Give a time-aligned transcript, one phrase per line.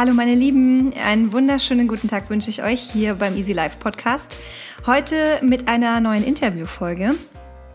[0.00, 4.38] Hallo meine Lieben, einen wunderschönen guten Tag wünsche ich euch hier beim Easy Life Podcast.
[4.86, 7.16] Heute mit einer neuen Interviewfolge.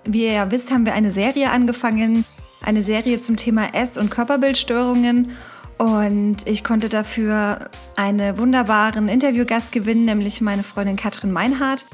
[0.06, 2.26] Wie ihr ja wisst, haben wir eine Serie angefangen,
[2.64, 5.34] eine Serie zum Thema Ess- und Körperbildstörungen.
[5.78, 11.86] Und ich konnte dafür einen wunderbaren Interviewgast gewinnen, nämlich meine Freundin Katrin Meinhardt.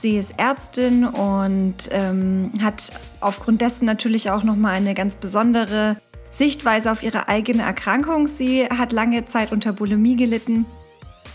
[0.00, 5.96] Sie ist Ärztin und ähm, hat aufgrund dessen natürlich auch nochmal eine ganz besondere
[6.36, 8.26] Sichtweise auf ihre eigene Erkrankung.
[8.26, 10.66] Sie hat lange Zeit unter Bulimie gelitten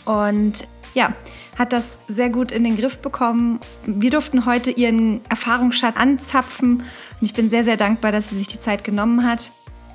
[0.06, 1.14] und ja,
[1.58, 3.60] hat das sehr gut in den Griff bekommen.
[3.86, 8.48] Wir durften heute ihren Erfahrungsschatz anzapfen und ich bin sehr, sehr dankbar, dass sie sich
[8.48, 9.52] die Zeit genommen hat.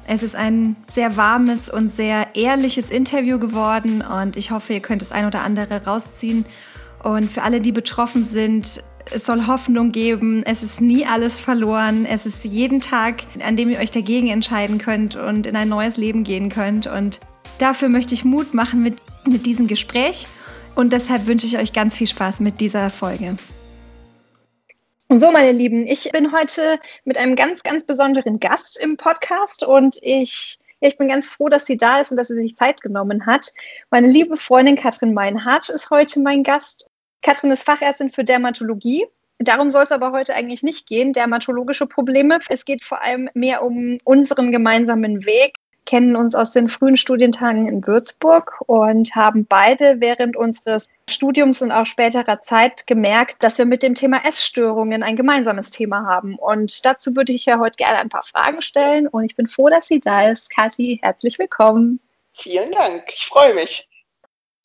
[0.07, 5.01] Es ist ein sehr warmes und sehr ehrliches Interview geworden und ich hoffe, ihr könnt
[5.01, 6.45] das ein oder andere rausziehen.
[7.03, 10.43] Und für alle, die betroffen sind, es soll Hoffnung geben.
[10.45, 12.07] Es ist nie alles verloren.
[12.07, 15.97] Es ist jeden Tag, an dem ihr euch dagegen entscheiden könnt und in ein neues
[15.97, 16.87] Leben gehen könnt.
[16.87, 17.21] Und
[17.59, 18.97] dafür möchte ich Mut machen mit,
[19.27, 20.27] mit diesem Gespräch.
[20.75, 23.37] Und deshalb wünsche ich euch ganz viel Spaß mit dieser Folge.
[25.11, 29.99] So, meine Lieben, ich bin heute mit einem ganz, ganz besonderen Gast im Podcast und
[30.01, 33.27] ich, ich bin ganz froh, dass sie da ist und dass sie sich Zeit genommen
[33.27, 33.53] hat.
[33.91, 36.87] Meine liebe Freundin Katrin Meinhardt ist heute mein Gast
[37.25, 39.07] Katrin ist Fachärztin für Dermatologie.
[39.39, 42.39] Darum soll es aber heute eigentlich nicht gehen, dermatologische Probleme.
[42.51, 45.55] Es geht vor allem mehr um unseren gemeinsamen Weg,
[45.87, 51.73] kennen uns aus den frühen Studientagen in Würzburg und haben beide während unseres Studiums und
[51.73, 56.37] auch späterer Zeit gemerkt, dass wir mit dem Thema Essstörungen ein gemeinsames Thema haben.
[56.37, 59.71] Und dazu würde ich ja heute gerne ein paar Fragen stellen und ich bin froh,
[59.71, 60.51] dass sie da ist.
[60.51, 62.01] Kathi, herzlich willkommen.
[62.35, 63.89] Vielen Dank, ich freue mich.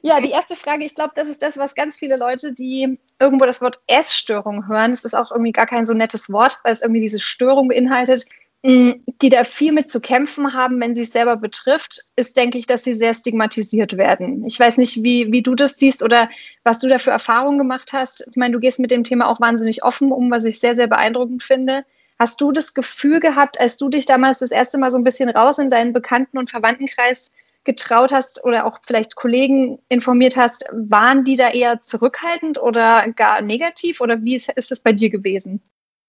[0.02, 3.45] Ja, die erste Frage, ich glaube, das ist das, was ganz viele Leute, die irgendwo
[3.45, 6.81] das Wort Essstörung hören, das ist auch irgendwie gar kein so nettes Wort, weil es
[6.81, 8.25] irgendwie diese Störung beinhaltet,
[8.63, 8.91] mm,
[9.22, 12.66] die da viel mit zu kämpfen haben, wenn sie es selber betrifft, ist, denke ich,
[12.66, 14.46] dass sie sehr stigmatisiert werden.
[14.46, 16.29] Ich weiß nicht, wie, wie du das siehst oder
[16.63, 18.25] was du da für Erfahrungen gemacht hast.
[18.29, 20.88] Ich meine, du gehst mit dem Thema auch wahnsinnig offen um, was ich sehr, sehr
[20.88, 21.84] beeindruckend finde.
[22.18, 25.29] Hast du das Gefühl gehabt, als du dich damals das erste Mal so ein bisschen
[25.29, 27.31] raus in deinen Bekannten- und Verwandtenkreis
[27.64, 33.42] getraut hast oder auch vielleicht Kollegen informiert hast, waren die da eher zurückhaltend oder gar
[33.42, 35.62] negativ oder wie ist, ist das bei dir gewesen?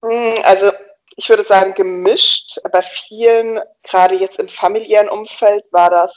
[0.05, 0.73] Hm, also
[1.17, 2.59] ich würde sagen gemischt.
[2.73, 6.15] Bei vielen, gerade jetzt im familiären Umfeld, war das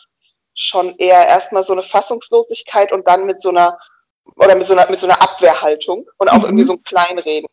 [0.55, 3.77] schon eher erstmal so eine Fassungslosigkeit und dann mit so einer
[4.37, 6.45] oder mit so einer, mit so einer Abwehrhaltung und auch mhm.
[6.45, 7.49] irgendwie so ein Kleinreden.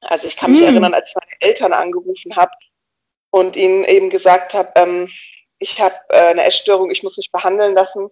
[0.00, 0.68] Also ich kann mich mhm.
[0.68, 2.52] erinnern, als ich meine Eltern angerufen habe
[3.30, 5.10] und ihnen eben gesagt habe, ähm,
[5.58, 8.10] ich habe äh, eine Essstörung, ich muss mich behandeln lassen,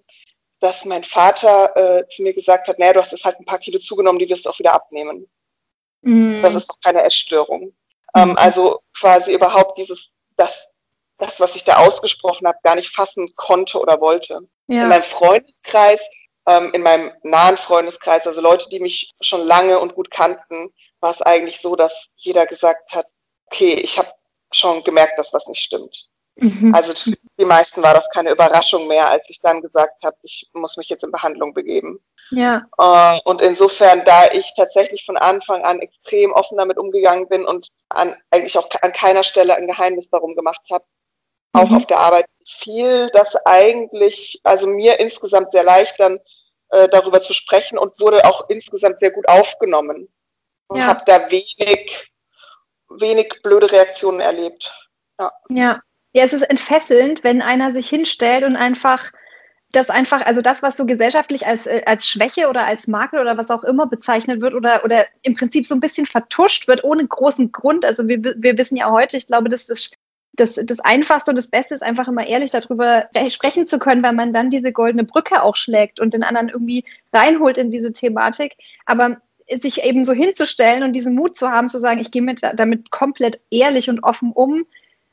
[0.61, 3.59] dass mein Vater äh, zu mir gesagt hat, naja, du hast jetzt halt ein paar
[3.59, 5.29] Kilo zugenommen, die wirst du auch wieder abnehmen.
[6.03, 6.43] Mm.
[6.43, 7.67] Das ist doch keine Essstörung.
[7.67, 8.19] Mm.
[8.19, 10.67] Ähm, also quasi überhaupt dieses, das,
[11.19, 14.41] das, was ich da ausgesprochen habe, gar nicht fassen konnte oder wollte.
[14.69, 14.85] Ja.
[14.85, 16.01] In meinem Freundeskreis,
[16.47, 21.11] ähm, in meinem nahen Freundeskreis, also Leute, die mich schon lange und gut kannten, war
[21.11, 23.07] es eigentlich so, dass jeder gesagt hat,
[23.47, 24.09] okay, ich habe
[24.53, 26.09] schon gemerkt, dass was nicht stimmt.
[26.37, 26.75] Mhm.
[26.75, 30.49] Also für die meisten war das keine Überraschung mehr, als ich dann gesagt habe, ich
[30.53, 32.01] muss mich jetzt in Behandlung begeben.
[32.31, 32.67] Ja.
[32.79, 37.69] Äh, und insofern, da ich tatsächlich von Anfang an extrem offen damit umgegangen bin und
[37.91, 40.85] an, eigentlich auch an keiner Stelle ein Geheimnis darum gemacht habe,
[41.53, 41.61] mhm.
[41.61, 42.27] auch auf der Arbeit
[42.63, 46.19] fiel das eigentlich, also mir insgesamt sehr leicht dann
[46.71, 50.09] äh, darüber zu sprechen und wurde auch insgesamt sehr gut aufgenommen.
[50.67, 50.87] Und ja.
[50.87, 52.11] habe da wenig,
[52.89, 54.75] wenig blöde Reaktionen erlebt.
[55.21, 55.33] Ja.
[55.51, 55.81] ja.
[56.15, 59.13] Ja, es ist entfesselnd, wenn einer sich hinstellt und einfach
[59.73, 63.37] das einfach, also das, was so gesellschaftlich als, äh, als Schwäche oder als Makel oder
[63.37, 67.05] was auch immer bezeichnet wird oder, oder im Prinzip so ein bisschen vertuscht wird, ohne
[67.07, 67.85] großen Grund.
[67.85, 69.97] Also wir, wir wissen ja heute, ich glaube, das ist
[70.37, 74.15] das, das Einfachste und das Beste ist einfach immer ehrlich darüber sprechen zu können, weil
[74.15, 78.57] man dann diese goldene Brücke auch schlägt und den anderen irgendwie reinholt in diese Thematik.
[78.85, 79.19] Aber
[79.49, 82.91] sich eben so hinzustellen und diesen Mut zu haben, zu sagen, ich gehe mit, damit
[82.91, 84.67] komplett ehrlich und offen um,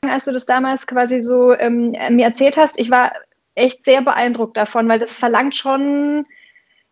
[0.08, 3.12] als du das damals quasi so ähm, mir erzählt hast, ich war
[3.54, 6.26] echt sehr beeindruckt davon, weil das verlangt schon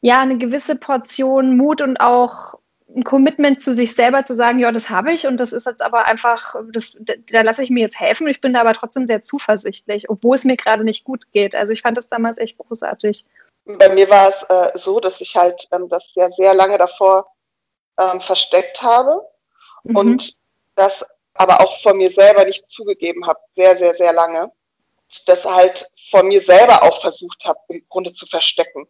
[0.00, 2.54] ja eine gewisse Portion Mut und auch
[2.94, 5.82] ein Commitment zu sich selber zu sagen, ja, das habe ich und das ist jetzt
[5.82, 6.98] aber einfach, das,
[7.30, 8.26] da lasse ich mir jetzt helfen.
[8.26, 11.54] Ich bin da aber trotzdem sehr zuversichtlich, obwohl es mir gerade nicht gut geht.
[11.54, 13.24] Also ich fand das damals echt großartig.
[13.64, 17.28] Bei mir war es äh, so, dass ich halt ähm, das ja sehr lange davor
[17.98, 19.22] ähm, versteckt habe
[19.84, 19.96] mhm.
[19.96, 20.36] und
[20.74, 21.04] das
[21.40, 24.52] aber auch von mir selber nicht zugegeben habe, sehr, sehr, sehr lange.
[25.24, 28.86] Das halt von mir selber auch versucht habe, im Grunde zu verstecken.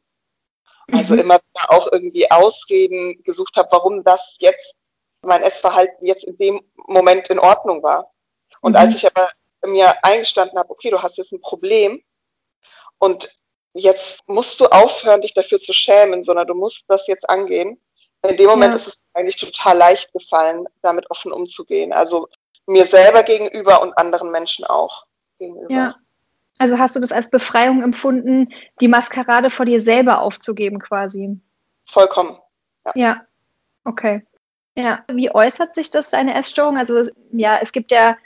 [0.91, 1.20] Also mhm.
[1.20, 1.38] immer
[1.69, 4.75] auch irgendwie Ausreden gesucht habe, warum das jetzt,
[5.23, 8.11] mein Essverhalten jetzt in dem Moment in Ordnung war.
[8.62, 8.79] Und mhm.
[8.79, 9.31] als ich aber
[9.64, 12.03] mir eingestanden habe, okay, du hast jetzt ein Problem
[12.99, 13.32] und
[13.75, 17.81] jetzt musst du aufhören, dich dafür zu schämen, sondern du musst das jetzt angehen.
[18.23, 18.81] In dem Moment ja.
[18.81, 21.93] ist es eigentlich total leicht gefallen, damit offen umzugehen.
[21.93, 22.29] Also
[22.66, 25.06] mir selber gegenüber und anderen Menschen auch
[25.38, 25.72] gegenüber.
[25.72, 25.94] Ja.
[26.58, 31.40] Also hast du das als Befreiung empfunden, die Maskerade vor dir selber aufzugeben quasi?
[31.86, 32.36] Vollkommen.
[32.84, 32.92] Ja.
[32.94, 33.20] ja.
[33.84, 34.26] Okay.
[34.76, 35.04] Ja.
[35.10, 36.76] Wie äußert sich das, deine Essstörung?
[36.76, 37.02] Also
[37.32, 38.16] ja, es gibt ja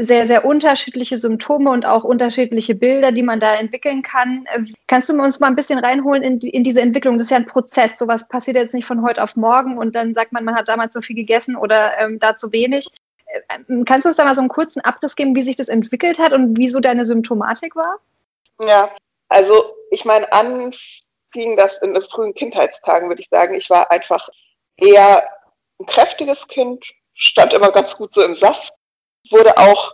[0.00, 4.44] sehr, sehr unterschiedliche Symptome und auch unterschiedliche Bilder, die man da entwickeln kann.
[4.86, 7.14] Kannst du uns mal ein bisschen reinholen in, die, in diese Entwicklung?
[7.14, 7.98] Das ist ja ein Prozess.
[7.98, 10.94] Sowas passiert jetzt nicht von heute auf morgen und dann sagt man, man hat damals
[10.94, 12.88] so viel gegessen oder ähm, da zu wenig.
[13.48, 16.18] Ähm, kannst du uns da mal so einen kurzen Abriss geben, wie sich das entwickelt
[16.18, 17.98] hat und wie so deine Symptomatik war?
[18.60, 18.90] Ja,
[19.28, 23.54] also ich meine, anfing das in den frühen Kindheitstagen, würde ich sagen.
[23.54, 24.28] Ich war einfach
[24.76, 25.28] eher
[25.80, 26.84] ein kräftiges Kind,
[27.14, 28.72] stand immer ganz gut so im Saft
[29.30, 29.92] wurde auch,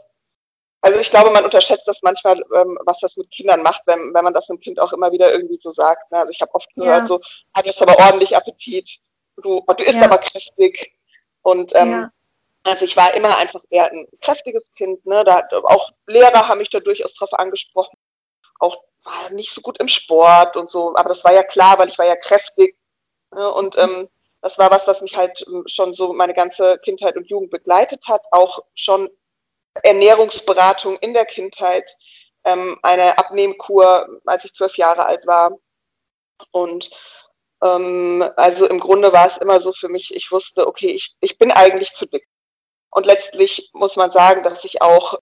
[0.80, 4.24] also ich glaube, man unterschätzt das manchmal, ähm, was das mit Kindern macht, wenn, wenn
[4.24, 6.10] man das einem Kind auch immer wieder irgendwie so sagt.
[6.12, 6.18] Ne?
[6.18, 7.06] Also ich habe oft gehört, ja.
[7.06, 7.20] so,
[7.54, 8.98] hat jetzt aber ordentlich Appetit,
[9.42, 10.04] du, du isst ja.
[10.04, 10.92] aber kräftig.
[11.42, 12.10] Und ähm, ja.
[12.64, 15.04] Also ich war immer einfach eher ein kräftiges Kind.
[15.06, 15.24] Ne?
[15.24, 17.96] Da, auch Lehrer haben mich da durchaus drauf angesprochen.
[18.58, 21.88] Auch war nicht so gut im Sport und so, aber das war ja klar, weil
[21.88, 22.76] ich war ja kräftig.
[23.34, 23.52] Ne?
[23.52, 24.08] Und ähm,
[24.40, 28.02] das war was, was mich halt ähm, schon so meine ganze Kindheit und Jugend begleitet
[28.06, 28.22] hat.
[28.30, 29.10] Auch schon
[29.82, 31.84] Ernährungsberatung in der Kindheit,
[32.44, 35.58] ähm, eine Abnehmkur, als ich zwölf Jahre alt war.
[36.50, 36.90] Und
[37.62, 41.38] ähm, also im Grunde war es immer so für mich, ich wusste, okay, ich, ich
[41.38, 42.26] bin eigentlich zu dick.
[42.94, 45.18] Und letztlich muss man sagen, dass ich auch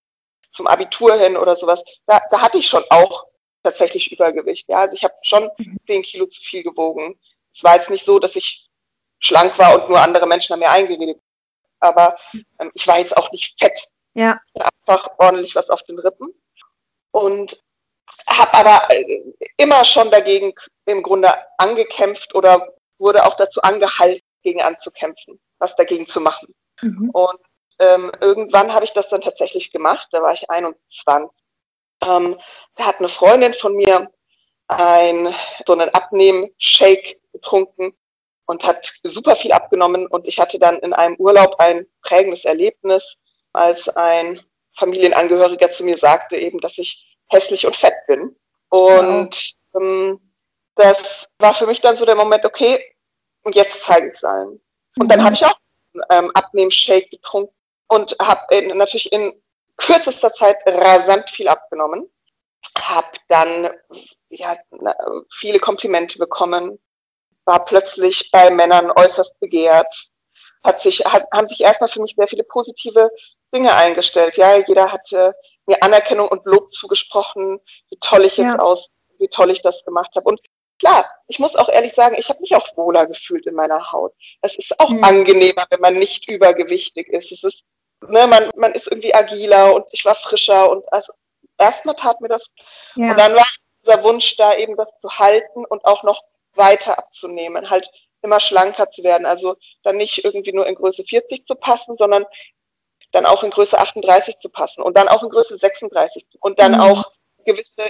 [0.54, 3.24] zum Abitur hin oder sowas, da, da hatte ich schon auch
[3.62, 4.68] tatsächlich Übergewicht.
[4.68, 5.50] Ja, also ich habe schon
[5.86, 7.18] zehn Kilo zu viel gewogen.
[7.54, 8.68] Es war jetzt nicht so, dass ich
[9.20, 11.18] schlank war und nur andere Menschen haben mir eingeredet.
[11.80, 12.16] Aber
[12.60, 13.88] ähm, ich war jetzt auch nicht fett.
[14.12, 14.38] Ja.
[14.54, 16.34] Einfach ordentlich was auf den Rippen.
[17.10, 17.62] Und
[18.26, 20.52] habe aber äh, immer schon dagegen
[20.84, 26.54] im Grunde angekämpft oder wurde auch dazu angehalten, gegen anzukämpfen, was dagegen zu machen.
[26.82, 27.10] Mhm.
[27.10, 27.40] Und
[27.78, 31.30] ähm, irgendwann habe ich das dann tatsächlich gemacht, da war ich 21.
[32.02, 32.38] Ähm,
[32.76, 34.10] da hat eine Freundin von mir
[34.68, 35.34] ein,
[35.66, 37.92] so einen Abnehm-Shake getrunken
[38.46, 40.06] und hat super viel abgenommen.
[40.06, 43.04] Und ich hatte dann in einem Urlaub ein prägendes Erlebnis,
[43.52, 44.40] als ein
[44.78, 48.34] Familienangehöriger zu mir sagte eben, dass ich hässlich und fett bin.
[48.70, 49.82] Und wow.
[49.82, 50.32] ähm,
[50.76, 52.82] das war für mich dann so der Moment, okay,
[53.42, 54.60] und jetzt zeige ich es allen.
[54.98, 55.24] Und dann mhm.
[55.24, 55.54] habe ich auch
[56.10, 57.54] ähm, Abnehmen-Shake getrunken
[57.92, 59.34] und habe natürlich in
[59.76, 62.08] kürzester Zeit rasant viel abgenommen.
[62.78, 63.70] Habe dann
[64.30, 64.56] ja,
[65.38, 66.78] viele Komplimente bekommen,
[67.44, 69.94] war plötzlich bei Männern äußerst begehrt,
[70.64, 73.10] hat sich, hat, haben sich erstmal für mich sehr viele positive
[73.54, 74.38] Dinge eingestellt.
[74.38, 75.34] Ja, jeder hatte
[75.66, 77.60] mir Anerkennung und Lob zugesprochen,
[77.90, 78.58] wie toll ich jetzt ja.
[78.58, 80.28] aus, wie toll ich das gemacht habe.
[80.30, 80.40] Und
[80.78, 84.14] klar, ich muss auch ehrlich sagen, ich habe mich auch wohler gefühlt in meiner Haut.
[84.40, 85.04] Es ist auch mhm.
[85.04, 87.30] angenehmer, wenn man nicht übergewichtig ist.
[87.32, 87.62] Es ist,
[88.08, 91.12] ne, man, man ist irgendwie agiler und ich war frischer und also
[91.58, 92.46] erstmal tat mir das.
[92.96, 93.10] Ja.
[93.10, 93.46] Und dann war
[93.84, 96.22] dieser Wunsch da eben das zu halten und auch noch
[96.54, 97.90] weiter abzunehmen, halt
[98.22, 99.26] immer schlanker zu werden.
[99.26, 102.24] Also dann nicht irgendwie nur in Größe 40 zu passen, sondern
[103.12, 106.72] dann auch in Größe 38 zu passen und dann auch in Größe 36 und dann
[106.72, 106.80] mhm.
[106.80, 107.12] auch
[107.44, 107.88] gewisse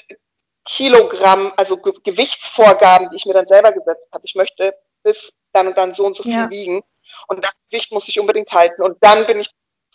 [0.64, 4.25] Kilogramm, also Ge Gewichtsvorgaben, die ich mir dann selber gesetzt habe.
[4.25, 6.50] Ich möchte bis dann und dann so und so viel ja.
[6.50, 6.82] wiegen
[7.28, 9.50] und das Gewicht muss ich unbedingt halten und dann bin ich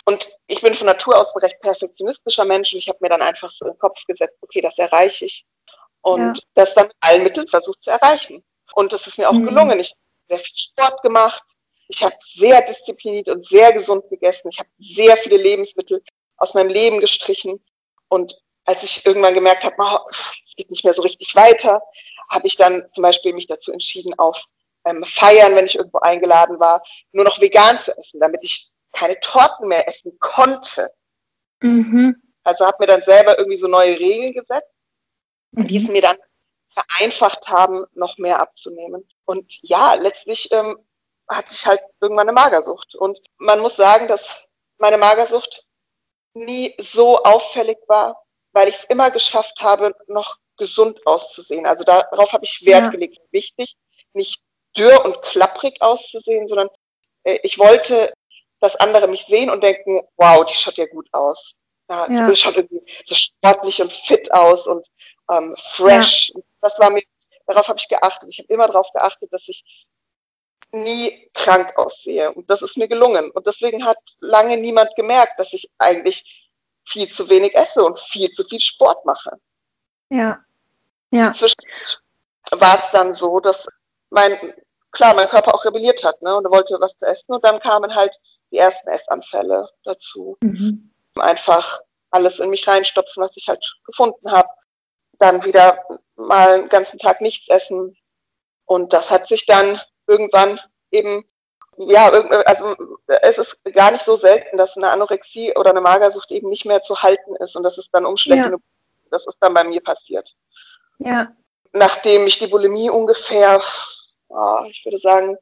[0.07, 3.21] und ich bin von Natur aus ein recht perfektionistischer Mensch und ich habe mir dann
[3.21, 5.45] einfach so in den Kopf gesetzt, okay, das erreiche ich
[5.99, 6.43] und ja.
[6.53, 8.41] das dann mit allen Mitteln versucht zu erreichen.
[8.73, 9.47] Und das ist mir auch mhm.
[9.47, 9.81] gelungen.
[9.81, 9.99] Ich habe
[10.29, 11.43] sehr viel Sport gemacht.
[11.89, 14.47] Ich habe sehr diszipliniert und sehr gesund gegessen.
[14.49, 16.01] Ich habe sehr viele Lebensmittel
[16.37, 17.61] aus meinem Leben gestrichen.
[18.07, 21.81] Und als ich irgendwann gemerkt habe, oh, es geht nicht mehr so richtig weiter,
[22.29, 24.41] habe ich dann zum Beispiel mich dazu entschieden, auf
[24.85, 29.19] ähm, Feiern, wenn ich irgendwo eingeladen war, nur noch vegan zu essen, damit ich keine
[29.19, 30.91] Torten mehr essen konnte.
[31.61, 32.21] Mhm.
[32.43, 34.71] Also habe mir dann selber irgendwie so neue Regeln gesetzt,
[35.51, 35.67] mhm.
[35.67, 36.17] die es mir dann
[36.73, 39.07] vereinfacht haben, noch mehr abzunehmen.
[39.25, 40.77] Und ja, letztlich ähm,
[41.27, 42.95] hatte ich halt irgendwann eine Magersucht.
[42.95, 44.23] Und man muss sagen, dass
[44.77, 45.65] meine Magersucht
[46.33, 51.65] nie so auffällig war, weil ich es immer geschafft habe, noch gesund auszusehen.
[51.65, 52.89] Also darauf habe ich Wert ja.
[52.89, 53.19] gelegt.
[53.31, 53.75] Wichtig,
[54.13, 54.41] nicht
[54.77, 56.69] dürr und klapprig auszusehen, sondern
[57.23, 58.13] äh, ich wollte,
[58.59, 61.53] dass andere mich sehen und denken, wow, die schaut ja gut aus.
[61.89, 62.27] Ja, ja.
[62.27, 64.85] Die schaut irgendwie so sportlich und fit aus und
[65.31, 66.31] ähm, fresh.
[66.33, 66.41] Ja.
[66.61, 67.03] Das war mir,
[67.45, 68.29] darauf habe ich geachtet.
[68.29, 69.63] Ich habe immer darauf geachtet, dass ich
[70.71, 72.31] nie krank aussehe.
[72.33, 73.31] Und das ist mir gelungen.
[73.31, 76.51] Und deswegen hat lange niemand gemerkt, dass ich eigentlich
[76.85, 79.31] viel zu wenig esse und viel zu viel Sport mache.
[80.09, 80.39] Ja.
[81.11, 81.27] Ja.
[81.27, 81.63] Inzwischen
[82.51, 83.65] war es dann so, dass
[84.09, 84.37] mein,
[84.91, 87.59] klar, mein Körper auch rebelliert hat, ne, und er wollte was zu essen und dann
[87.59, 88.17] kamen halt
[88.51, 90.37] die ersten Essanfälle dazu.
[90.41, 90.91] Mhm.
[91.15, 94.49] Einfach alles in mich reinstopfen, was ich halt gefunden habe.
[95.19, 95.83] Dann wieder
[96.15, 97.97] mal einen ganzen Tag nichts essen.
[98.65, 100.59] Und das hat sich dann irgendwann
[100.91, 101.25] eben,
[101.77, 102.75] ja, also
[103.07, 106.81] es ist gar nicht so selten, dass eine Anorexie oder eine Magersucht eben nicht mehr
[106.81, 108.45] zu halten ist und das ist dann umschlägt.
[108.45, 108.57] Ja.
[109.09, 110.35] Das ist dann bei mir passiert.
[110.99, 111.31] Ja.
[111.71, 113.61] Nachdem ich die Bulimie ungefähr,
[114.29, 115.37] oh, ich würde sagen,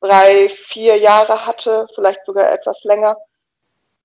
[0.00, 3.16] drei, vier Jahre hatte, vielleicht sogar etwas länger,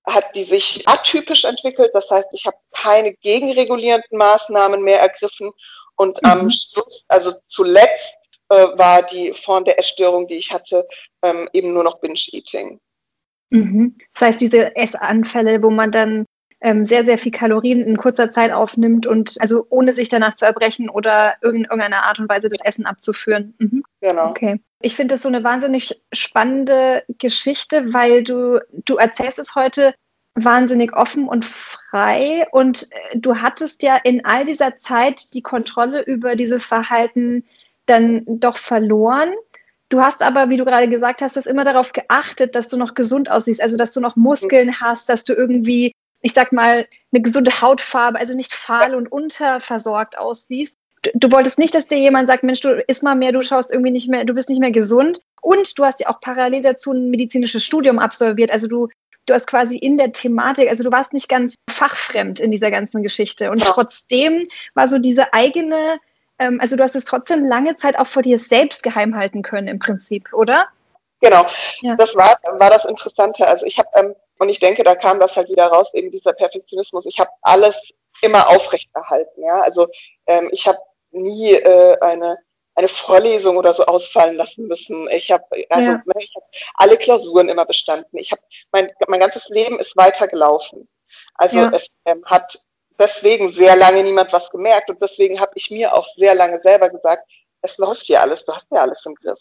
[0.04, 1.90] hat die sich atypisch entwickelt.
[1.94, 5.52] Das heißt, ich habe keine gegenregulierenden Maßnahmen mehr ergriffen.
[5.96, 6.30] Und mhm.
[6.30, 8.14] am Schluss, also zuletzt,
[8.48, 10.86] äh, war die Form der Essstörung, die ich hatte,
[11.22, 12.80] ähm, eben nur noch Binge-Eating.
[13.50, 13.96] Mhm.
[14.12, 16.26] Das heißt, diese Essanfälle, wo man dann
[16.60, 20.46] ähm, sehr, sehr viel Kalorien in kurzer Zeit aufnimmt und also ohne sich danach zu
[20.46, 23.54] erbrechen oder in irgendeiner Art und Weise das Essen abzuführen.
[23.58, 23.84] Mhm.
[24.04, 24.28] Genau.
[24.28, 24.60] Okay.
[24.82, 29.94] Ich finde das so eine wahnsinnig spannende Geschichte, weil du, du erzählst es heute
[30.34, 36.02] wahnsinnig offen und frei und äh, du hattest ja in all dieser Zeit die Kontrolle
[36.02, 37.44] über dieses Verhalten
[37.86, 39.32] dann doch verloren.
[39.88, 42.92] Du hast aber, wie du gerade gesagt hast, das immer darauf geachtet, dass du noch
[42.94, 47.22] gesund aussiehst, also dass du noch Muskeln hast, dass du irgendwie ich sag mal, eine
[47.22, 50.78] gesunde Hautfarbe, also nicht fahl und unterversorgt aussiehst.
[51.04, 53.70] Du, du, wolltest nicht, dass dir jemand sagt, Mensch, du isst mal mehr, du schaust
[53.70, 55.20] irgendwie nicht mehr, du bist nicht mehr gesund.
[55.40, 58.50] Und du hast ja auch parallel dazu ein medizinisches Studium absolviert.
[58.50, 58.88] Also du,
[59.26, 63.02] du hast quasi in der Thematik, also du warst nicht ganz fachfremd in dieser ganzen
[63.02, 63.50] Geschichte.
[63.50, 64.44] Und trotzdem
[64.74, 65.98] war so diese eigene,
[66.38, 69.68] ähm, also du hast es trotzdem lange Zeit auch vor dir selbst geheim halten können
[69.68, 70.68] im Prinzip, oder?
[71.20, 71.46] Genau,
[71.80, 71.94] ja.
[71.96, 73.46] das war, war das Interessante.
[73.46, 76.32] Also ich habe ähm, und ich denke, da kam das halt wieder raus, eben dieser
[76.32, 77.06] Perfektionismus.
[77.06, 77.76] Ich habe alles
[78.22, 79.42] immer aufrechterhalten.
[79.42, 79.60] Ja?
[79.62, 79.88] Also
[80.26, 80.78] ähm, ich habe
[81.14, 82.38] nie äh, eine
[82.76, 85.08] eine Vorlesung oder so ausfallen lassen müssen.
[85.10, 86.02] Ich habe also, ja.
[86.04, 86.42] ne, ich hab
[86.74, 88.18] alle Klausuren immer bestanden.
[88.18, 88.42] Ich habe
[88.72, 90.88] mein mein ganzes Leben ist weitergelaufen.
[91.34, 91.70] Also ja.
[91.72, 92.58] es ähm, hat
[92.98, 96.90] deswegen sehr lange niemand was gemerkt und deswegen habe ich mir auch sehr lange selber
[96.90, 97.28] gesagt,
[97.62, 99.38] es läuft hier alles, du hast ja alles im Griff.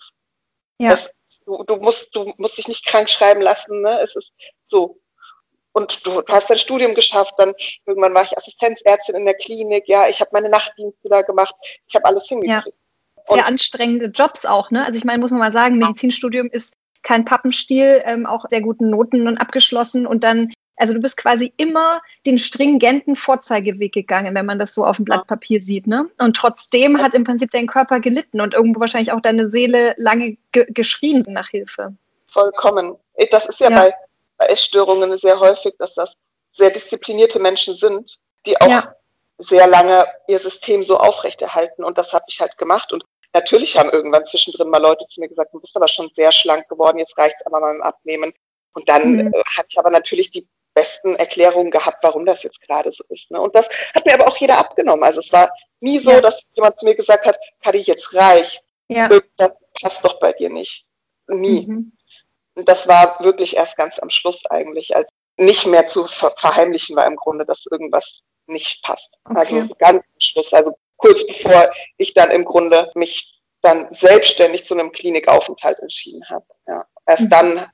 [0.79, 0.93] Ja.
[0.93, 1.11] Es,
[1.45, 3.81] du, du musst du musst dich nicht krank schreiben lassen.
[3.81, 3.99] Ne?
[4.01, 4.31] Es ist
[4.69, 4.99] so.
[5.73, 7.53] Und du hast dein Studium geschafft, dann
[7.85, 11.55] irgendwann war ich Assistenzärztin in der Klinik, ja, ich habe meine Nachtdienste da gemacht,
[11.87, 12.77] ich habe alles hingekriegt.
[13.27, 13.35] Ja.
[13.35, 14.85] Sehr anstrengende Jobs auch, ne?
[14.85, 18.89] Also ich meine, muss man mal sagen, Medizinstudium ist kein Pappenstiel, ähm, auch sehr guten
[18.89, 24.45] Noten und abgeschlossen und dann, also du bist quasi immer den stringenten Vorzeigeweg gegangen, wenn
[24.45, 26.09] man das so auf dem Blatt Papier sieht, ne?
[26.19, 30.37] Und trotzdem hat im Prinzip dein Körper gelitten und irgendwo wahrscheinlich auch deine Seele lange
[30.51, 31.95] ge geschrien nach Hilfe.
[32.31, 32.95] Vollkommen.
[33.31, 33.75] Das ist ja, ja.
[33.75, 33.93] bei
[34.43, 36.13] bei Essstörungen sehr häufig, dass das
[36.57, 38.95] sehr disziplinierte Menschen sind, die auch ja.
[39.37, 41.83] sehr lange ihr System so aufrechterhalten.
[41.83, 42.91] Und das habe ich halt gemacht.
[42.91, 46.31] Und natürlich haben irgendwann zwischendrin mal Leute zu mir gesagt, du bist aber schon sehr
[46.31, 48.33] schlank geworden, jetzt reicht es aber mal im Abnehmen.
[48.73, 49.33] Und dann mhm.
[49.33, 53.29] äh, hatte ich aber natürlich die besten Erklärungen gehabt, warum das jetzt gerade so ist.
[53.29, 53.39] Ne?
[53.39, 55.03] Und das hat mir aber auch jeder abgenommen.
[55.03, 56.21] Also es war nie so, ja.
[56.21, 58.61] dass jemand zu mir gesagt hat, Kadi, jetzt reich.
[58.87, 59.07] Ja.
[59.37, 60.85] Das passt doch bei dir nicht.
[61.27, 61.67] Nie.
[61.67, 61.93] Mhm.
[62.55, 67.07] Und das war wirklich erst ganz am Schluss eigentlich, als nicht mehr zu verheimlichen war
[67.07, 69.09] im Grunde, dass irgendwas nicht passt.
[69.25, 69.39] Okay.
[69.39, 74.73] Also ganz am Schluss, also kurz bevor ich dann im Grunde mich dann selbstständig zu
[74.73, 76.45] einem Klinikaufenthalt entschieden habe.
[76.67, 76.85] Ja.
[77.05, 77.29] Erst mhm.
[77.29, 77.71] dann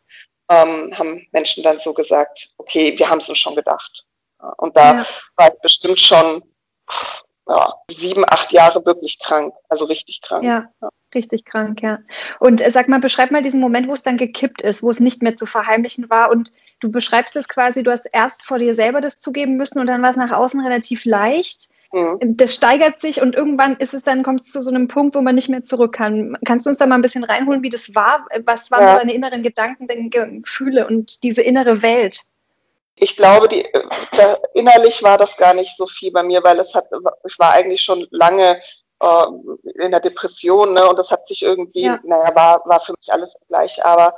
[0.49, 4.05] ähm, haben Menschen dann so gesagt, okay, wir haben es uns schon gedacht.
[4.57, 5.07] Und da ja.
[5.35, 6.43] war ich bestimmt schon
[7.49, 10.43] ja, sieben, acht Jahre wirklich krank, also richtig krank.
[10.43, 10.69] Ja.
[10.81, 10.89] ja.
[11.15, 11.99] Richtig krank, ja.
[12.39, 14.99] Und äh, sag mal, beschreib mal diesen Moment, wo es dann gekippt ist, wo es
[14.99, 16.29] nicht mehr zu verheimlichen war.
[16.29, 16.51] Und
[16.81, 20.03] du beschreibst es quasi, du hast erst vor dir selber das zugeben müssen und dann
[20.03, 21.69] war es nach außen relativ leicht.
[21.91, 22.37] Mhm.
[22.37, 25.21] Das steigert sich und irgendwann ist es dann, kommt es zu so einem Punkt, wo
[25.21, 26.37] man nicht mehr zurück kann.
[26.45, 28.27] Kannst du uns da mal ein bisschen reinholen, wie das war?
[28.45, 28.91] Was waren ja.
[28.91, 32.25] so deine inneren Gedanken, deine Gefühle und diese innere Welt?
[33.01, 36.73] Ich glaube, die, äh, innerlich war das gar nicht so viel bei mir, weil es
[36.73, 36.89] hat,
[37.25, 38.61] ich war eigentlich schon lange
[39.01, 39.25] äh,
[39.83, 40.87] in der Depression, ne?
[40.87, 41.99] Und das hat sich irgendwie, ja.
[42.03, 43.83] naja, war, war für mich alles gleich.
[43.85, 44.15] Aber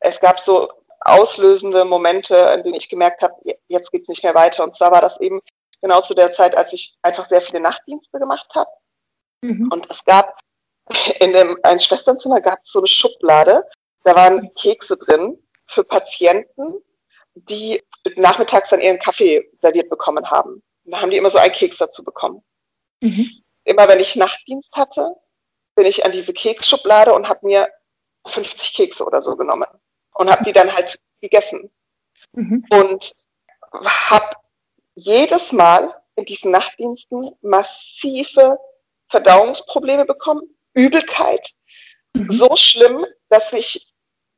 [0.00, 3.34] es gab so auslösende Momente, in denen ich gemerkt habe,
[3.68, 4.64] jetzt geht's nicht mehr weiter.
[4.64, 5.40] Und zwar war das eben
[5.82, 8.70] genau zu der Zeit, als ich einfach sehr viele Nachtdienste gemacht habe.
[9.42, 9.70] Mhm.
[9.70, 10.38] Und es gab
[11.20, 13.62] in dem ein Schwesternzimmer gab es so eine Schublade,
[14.04, 16.82] da waren Kekse drin für Patienten,
[17.48, 17.82] die
[18.16, 20.62] nachmittags dann ihren Kaffee serviert bekommen haben.
[20.84, 22.42] Und da haben die immer so einen Keks dazu bekommen.
[23.00, 25.14] Mhm immer wenn ich Nachtdienst hatte,
[25.74, 27.68] bin ich an diese Keksschublade und habe mir
[28.26, 29.68] 50 Kekse oder so genommen
[30.14, 31.70] und habe die dann halt gegessen.
[32.32, 32.64] Mhm.
[32.70, 33.14] Und
[33.72, 34.36] habe
[34.94, 38.58] jedes Mal in diesen Nachtdiensten massive
[39.10, 40.42] Verdauungsprobleme bekommen,
[40.72, 41.50] Übelkeit,
[42.14, 42.32] mhm.
[42.32, 43.87] so schlimm, dass ich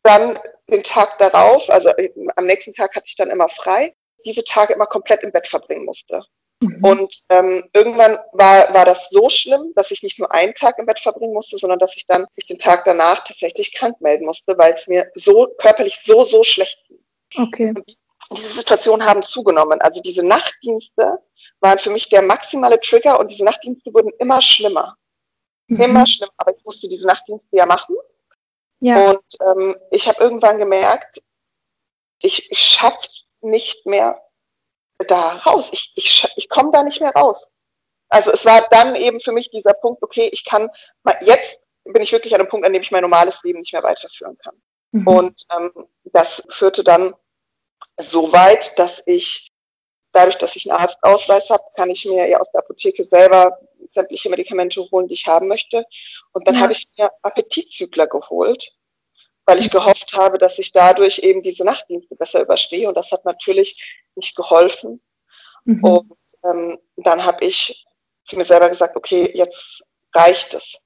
[0.03, 0.39] dann
[0.69, 1.91] den Tag darauf, also
[2.37, 5.85] am nächsten Tag hatte ich dann immer frei, diese Tage immer komplett im Bett verbringen
[5.85, 6.23] musste.
[6.61, 6.85] Mhm.
[6.85, 10.87] Und ähm, irgendwann war, war das so schlimm, dass ich nicht nur einen Tag im
[10.87, 14.57] Bett verbringen musste, sondern dass ich dann mich den Tag danach tatsächlich krank melden musste,
[14.59, 16.99] weil es mir so körperlich so, so schlecht ging.
[17.37, 17.73] Okay.
[17.77, 19.81] Und diese Situationen haben zugenommen.
[19.81, 21.19] Also diese Nachtdienste
[21.61, 24.97] waren für mich der maximale Trigger und diese Nachtdienste wurden immer schlimmer.
[25.69, 25.81] Mhm.
[25.81, 26.33] Immer schlimmer.
[26.37, 27.97] Aber ich musste diese Nachtdienste ja machen.
[28.81, 29.11] Ja.
[29.11, 31.23] Und ähm, ich habe irgendwann gemerkt,
[32.21, 34.21] ich, ich schaff's nicht mehr
[34.99, 35.69] da raus.
[35.73, 37.47] Ich, ich, ich komme da nicht mehr raus.
[38.09, 40.69] Also es war dann eben für mich dieser Punkt, okay, ich kann,
[41.21, 43.83] jetzt bin ich wirklich an einem Punkt, an dem ich mein normales Leben nicht mehr
[43.83, 44.61] weiterführen kann.
[44.93, 45.07] Mhm.
[45.07, 47.15] Und ähm, das führte dann
[47.99, 49.53] so weit, dass ich,
[50.13, 53.59] dadurch, dass ich einen Arztausweis habe, kann ich mir ja aus der Apotheke selber
[53.95, 55.85] sämtliche Medikamente holen, die ich haben möchte.
[56.33, 56.63] Und dann ja.
[56.63, 58.71] habe ich mir Appetitzügler geholt,
[59.47, 62.89] weil ich gehofft habe, dass ich dadurch eben diese Nachtdienste besser überstehe.
[62.89, 63.77] Und das hat natürlich
[64.15, 65.01] nicht geholfen.
[65.65, 65.85] Mhm.
[65.85, 67.85] Und ähm, dann habe ich
[68.27, 69.83] zu mir selber gesagt, okay, jetzt
[70.15, 70.77] reicht es.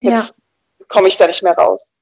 [0.00, 0.34] Jetzt
[0.78, 0.84] ja.
[0.88, 1.92] komme ich da nicht mehr raus.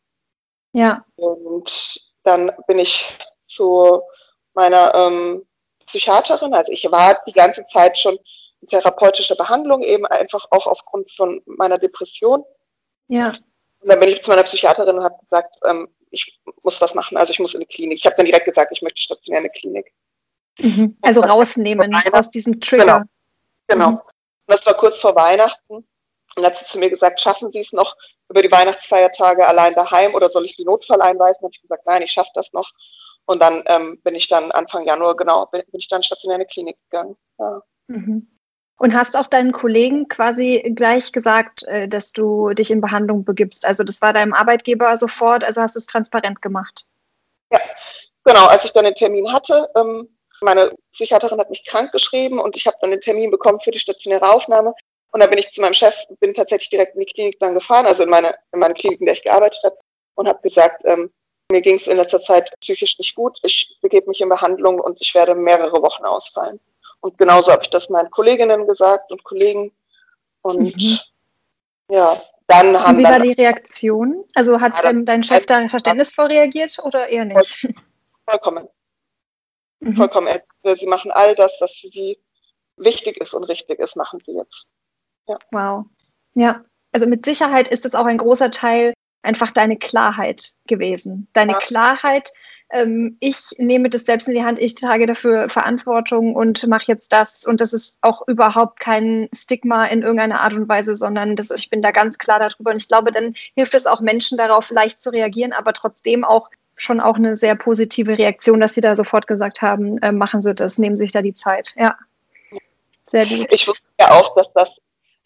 [0.73, 1.05] Ja.
[1.17, 3.05] Und dann bin ich
[3.49, 4.03] zu
[4.55, 5.47] meiner ähm,
[5.87, 8.19] Psychiaterin, also ich war die ganze Zeit schon
[8.61, 12.43] in therapeutischer Behandlung, eben einfach auch aufgrund von meiner Depression.
[13.09, 13.35] Ja.
[13.81, 17.17] Und dann bin ich zu meiner Psychiaterin und habe gesagt, ähm, ich muss was machen,
[17.17, 17.99] also ich muss in die Klinik.
[17.99, 19.93] Ich habe dann direkt gesagt, ich möchte stationär in eine Klinik.
[20.59, 20.97] Mhm.
[21.03, 23.05] Also rausnehmen aus diesem Trigger.
[23.69, 23.87] Genau.
[23.87, 23.91] genau.
[23.91, 23.97] Mhm.
[23.97, 25.75] Und das war kurz vor Weihnachten.
[25.75, 25.87] Und
[26.37, 27.97] dann hat sie zu mir gesagt, schaffen Sie es noch
[28.29, 31.45] über die Weihnachtsfeiertage allein daheim oder soll ich die Notfall einweisen?
[31.45, 32.73] Und ich gesagt, nein, ich schaffe das noch.
[33.27, 36.43] Und dann ähm, bin ich dann Anfang Januar, genau, bin, bin ich dann stationär in
[36.43, 37.17] eine Klinik gegangen.
[37.39, 37.63] Ja.
[37.89, 38.38] Mhm.
[38.79, 43.67] Und hast auch deinen Kollegen quasi gleich gesagt, äh, dass du dich in Behandlung begibst?
[43.67, 46.87] Also das war deinem Arbeitgeber sofort, also hast du es transparent gemacht?
[47.53, 47.61] Ja,
[48.25, 48.47] genau.
[48.47, 50.09] Als ich dann den Termin hatte, ähm,
[50.41, 53.81] meine Psychiaterin hat mich krank geschrieben und ich habe dann den Termin bekommen für die
[53.81, 54.75] stationäre Aufnahme.
[55.11, 57.87] Und dann bin ich zu meinem Chef, bin tatsächlich direkt in die Klinik dann gefahren,
[57.87, 59.77] also in meine, in meine Klinik, in der ich gearbeitet habe,
[60.15, 61.11] und habe gesagt, ähm,
[61.51, 65.01] mir ging es in letzter Zeit psychisch nicht gut, ich begebe mich in Behandlung und
[65.01, 66.61] ich werde mehrere Wochen ausfallen.
[67.01, 69.73] Und genauso habe ich das meinen Kolleginnen gesagt und Kollegen.
[70.43, 70.99] Und mhm.
[71.91, 74.25] ja, dann haben und Wie war die Reaktion?
[74.35, 77.69] Also hat ja, ähm, dein Chef da verständnisvoll reagiert oder eher nicht?
[78.29, 78.69] Vollkommen.
[79.81, 79.97] Mhm.
[79.97, 80.39] Vollkommen.
[80.79, 82.19] Sie machen all das, was für sie
[82.77, 84.67] wichtig ist und richtig ist, machen sie jetzt.
[85.27, 85.39] Ja.
[85.51, 85.87] Wow.
[86.35, 91.29] Ja, also mit Sicherheit ist es auch ein großer Teil einfach deine Klarheit gewesen.
[91.33, 91.59] Deine ja.
[91.59, 92.33] Klarheit,
[92.71, 97.13] ähm, ich nehme das selbst in die Hand, ich trage dafür Verantwortung und mache jetzt
[97.13, 97.47] das.
[97.47, 101.71] Und das ist auch überhaupt kein Stigma in irgendeiner Art und Weise, sondern das, ich
[101.71, 102.71] bin da ganz klar darüber.
[102.71, 106.51] Und ich glaube, dann hilft es auch Menschen darauf, leicht zu reagieren, aber trotzdem auch
[106.77, 110.55] schon auch eine sehr positive Reaktion, dass sie da sofort gesagt haben, äh, machen Sie
[110.55, 111.75] das, nehmen Sie sich da die Zeit.
[111.77, 111.97] Ja,
[113.05, 113.49] sehr gut.
[113.51, 114.71] Ich wusste ja auch, dass das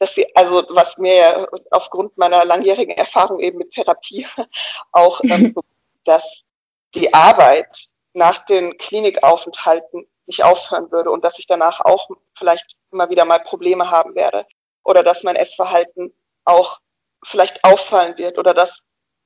[0.02, 4.26] dass sie, also was mir ja aufgrund meiner langjährigen Erfahrung eben mit Therapie
[4.92, 5.55] auch, ähm,
[6.05, 6.24] dass
[6.94, 13.11] die Arbeit nach den Klinikaufenthalten nicht aufhören würde und dass ich danach auch vielleicht immer
[13.11, 14.46] wieder mal Probleme haben werde
[14.85, 16.81] oder dass mein Essverhalten auch
[17.24, 18.81] vielleicht auffallen wird oder dass,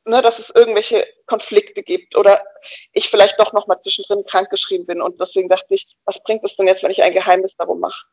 [0.05, 2.43] ne, dass es irgendwelche Konflikte gibt oder
[2.93, 6.57] ich vielleicht doch noch mal zwischendrin krankgeschrieben bin und deswegen dachte ich, was bringt es
[6.57, 8.07] denn jetzt, wenn ich ein Geheimnis darum mache?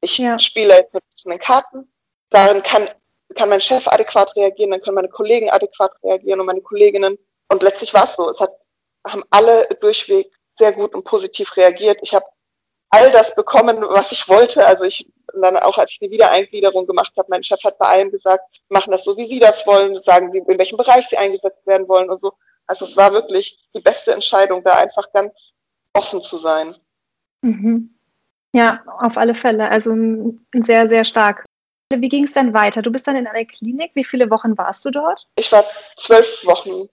[0.00, 0.38] Ich ja.
[0.38, 1.92] spiele jetzt mit den Karten
[2.30, 2.88] darin kann,
[3.34, 7.18] kann mein Chef adäquat reagieren, dann können meine Kollegen adäquat reagieren und meine Kolleginnen.
[7.48, 8.28] Und letztlich war es so.
[8.28, 8.50] Es hat,
[9.06, 11.98] haben alle durchweg sehr gut und positiv reagiert.
[12.02, 12.24] Ich habe
[12.90, 14.64] all das bekommen, was ich wollte.
[14.64, 18.10] Also ich dann auch, als ich die Wiedereingliederung gemacht habe, mein Chef hat bei allen
[18.10, 21.66] gesagt, machen das so, wie Sie das wollen, sagen Sie, in welchem Bereich Sie eingesetzt
[21.66, 22.32] werden wollen und so.
[22.66, 25.32] Also es war wirklich die beste Entscheidung, da einfach ganz
[25.92, 26.76] offen zu sein.
[27.42, 27.94] Mhm.
[28.52, 29.68] Ja, auf alle Fälle.
[29.68, 29.94] Also
[30.54, 31.44] sehr, sehr stark.
[31.92, 32.82] Wie ging es dann weiter?
[32.82, 33.90] Du bist dann in einer Klinik.
[33.94, 35.26] Wie viele Wochen warst du dort?
[35.36, 35.64] Ich war
[35.96, 36.88] zwölf Wochen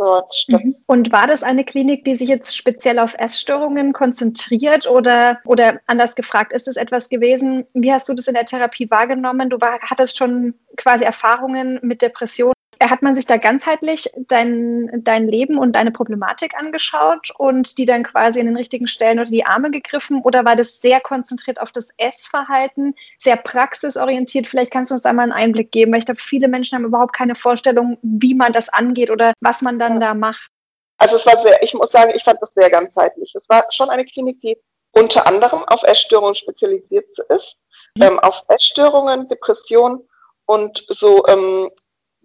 [0.00, 0.44] dort.
[0.48, 0.74] Mhm.
[0.86, 6.14] Und war das eine Klinik, die sich jetzt speziell auf Essstörungen konzentriert oder, oder anders
[6.14, 7.66] gefragt, ist es etwas gewesen?
[7.74, 9.50] Wie hast du das in der Therapie wahrgenommen?
[9.50, 12.54] Du war, hattest schon quasi Erfahrungen mit Depressionen
[12.88, 18.04] hat man sich da ganzheitlich dein, dein Leben und deine Problematik angeschaut und die dann
[18.04, 20.22] quasi in den richtigen Stellen unter die Arme gegriffen?
[20.22, 24.46] Oder war das sehr konzentriert auf das Essverhalten, sehr praxisorientiert?
[24.46, 26.86] Vielleicht kannst du uns da mal einen Einblick geben, weil ich glaube, viele Menschen haben
[26.86, 30.50] überhaupt keine Vorstellung, wie man das angeht oder was man dann da macht.
[30.96, 33.34] Also es war sehr, ich muss sagen, ich fand das sehr ganzheitlich.
[33.34, 34.56] Es war schon eine Klinik, die
[34.92, 37.56] unter anderem auf Essstörungen spezialisiert ist,
[37.96, 38.02] mhm.
[38.02, 40.06] ähm, auf Essstörungen, Depressionen
[40.46, 41.70] und so ähm,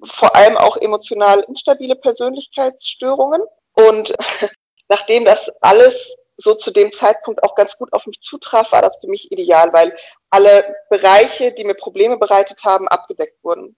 [0.04, 3.42] vor allem auch emotional instabile Persönlichkeitsstörungen.
[3.74, 4.14] Und
[4.88, 5.96] nachdem das alles
[6.38, 9.72] so zu dem Zeitpunkt auch ganz gut auf mich zutraf, war das für mich ideal,
[9.74, 9.96] weil
[10.30, 13.76] alle Bereiche, die mir Probleme bereitet haben, abgedeckt wurden.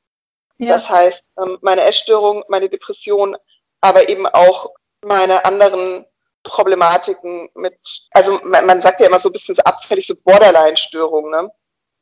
[0.58, 0.74] Ja.
[0.74, 3.38] Das heißt, ähm, meine Essstörung, meine Depression,
[3.82, 4.72] aber eben auch
[5.06, 6.06] meine anderen
[6.44, 7.78] Problematiken mit,
[8.12, 11.52] also man, man sagt ja immer so ein bisschen so abfällig, so Borderline-Störungen, ne?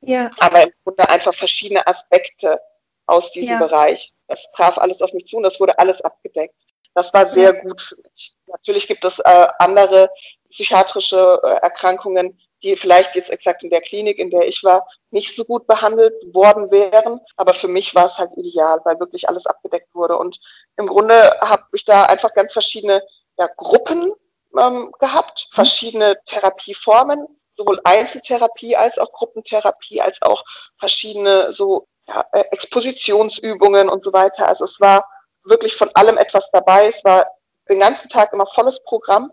[0.01, 0.32] Ja.
[0.39, 2.60] Aber im Grunde einfach verschiedene Aspekte
[3.06, 3.68] aus diesem ja.
[3.68, 4.13] Bereich.
[4.28, 6.56] Das traf alles auf mich zu und das wurde alles abgedeckt.
[6.94, 8.34] Das war sehr gut für mich.
[8.48, 10.10] Natürlich gibt es äh, andere
[10.50, 15.36] psychiatrische äh, Erkrankungen, die vielleicht jetzt exakt in der Klinik, in der ich war, nicht
[15.36, 17.20] so gut behandelt worden wären.
[17.36, 20.18] Aber für mich war es halt ideal, weil wirklich alles abgedeckt wurde.
[20.18, 20.39] Und
[20.78, 23.04] im Grunde habe ich da einfach ganz verschiedene
[23.38, 24.13] ja, Gruppen
[24.58, 25.56] ähm, gehabt, mhm.
[25.56, 30.44] verschiedene Therapieformen, sowohl Einzeltherapie als auch Gruppentherapie, als auch
[30.80, 34.48] verschiedene so ja, äh, Expositionsübungen und so weiter.
[34.48, 35.06] Also es war
[35.44, 36.88] wirklich von allem etwas dabei.
[36.88, 37.26] Es war
[37.70, 39.32] den ganzen Tag immer volles Programm,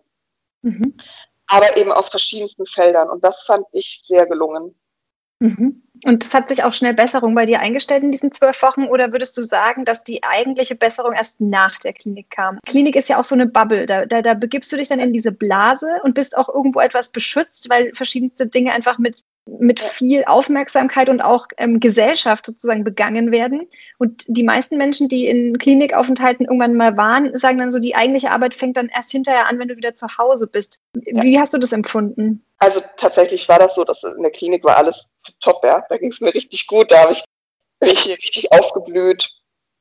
[0.63, 0.97] mhm.
[1.47, 3.09] aber eben aus verschiedensten Feldern.
[3.11, 4.75] Und das fand ich sehr gelungen.
[5.43, 5.83] Mhm.
[6.05, 9.13] Und es hat sich auch schnell Besserung bei dir eingestellt in diesen zwölf Wochen oder
[9.13, 12.59] würdest du sagen, dass die eigentliche Besserung erst nach der Klinik kam?
[12.67, 13.87] Klinik ist ja auch so eine Bubble.
[13.87, 17.11] Da, da, da begibst du dich dann in diese Blase und bist auch irgendwo etwas
[17.11, 23.33] beschützt, weil verschiedenste Dinge einfach mit mit viel Aufmerksamkeit und auch ähm, Gesellschaft sozusagen begangen
[23.33, 23.69] werden.
[23.99, 28.31] Und die meisten Menschen, die in Klinikaufenthalten irgendwann mal waren, sagen dann so, die eigentliche
[28.31, 30.81] Arbeit fängt dann erst hinterher an, wenn du wieder zu Hause bist.
[30.95, 31.23] Ja.
[31.23, 32.45] Wie hast du das empfunden?
[32.59, 35.07] Also tatsächlich war das so, dass in der Klinik war alles
[35.41, 35.85] top, ja.
[35.89, 37.25] Da ging es mir richtig gut, da habe ich
[37.83, 39.29] richtig, richtig aufgeblüht.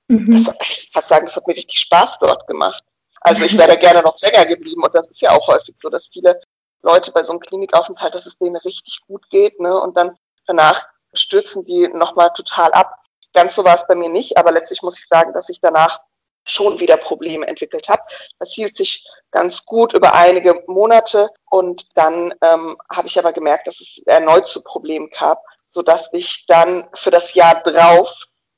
[0.08, 0.44] Mhm.
[0.44, 2.84] Das, ich kann sagen, es hat mir richtig Spaß dort gemacht.
[3.22, 6.08] Also ich wäre gerne noch länger geblieben und das ist ja auch häufig so, dass
[6.12, 6.42] viele
[6.82, 9.80] Leute bei so einem Klinikaufenthalt, dass es denen richtig gut geht, ne?
[9.80, 10.18] Und dann
[10.48, 12.96] danach stürzen die nochmal total ab.
[13.34, 16.02] Ganz so war es bei mir nicht, aber letztlich muss ich sagen, dass ich danach
[16.44, 18.02] schon wieder Probleme entwickelt habe.
[18.40, 23.68] Das hielt sich ganz gut über einige Monate und dann ähm, habe ich aber gemerkt,
[23.68, 28.12] dass es erneut zu Problemen gab, sodass ich dann für das Jahr drauf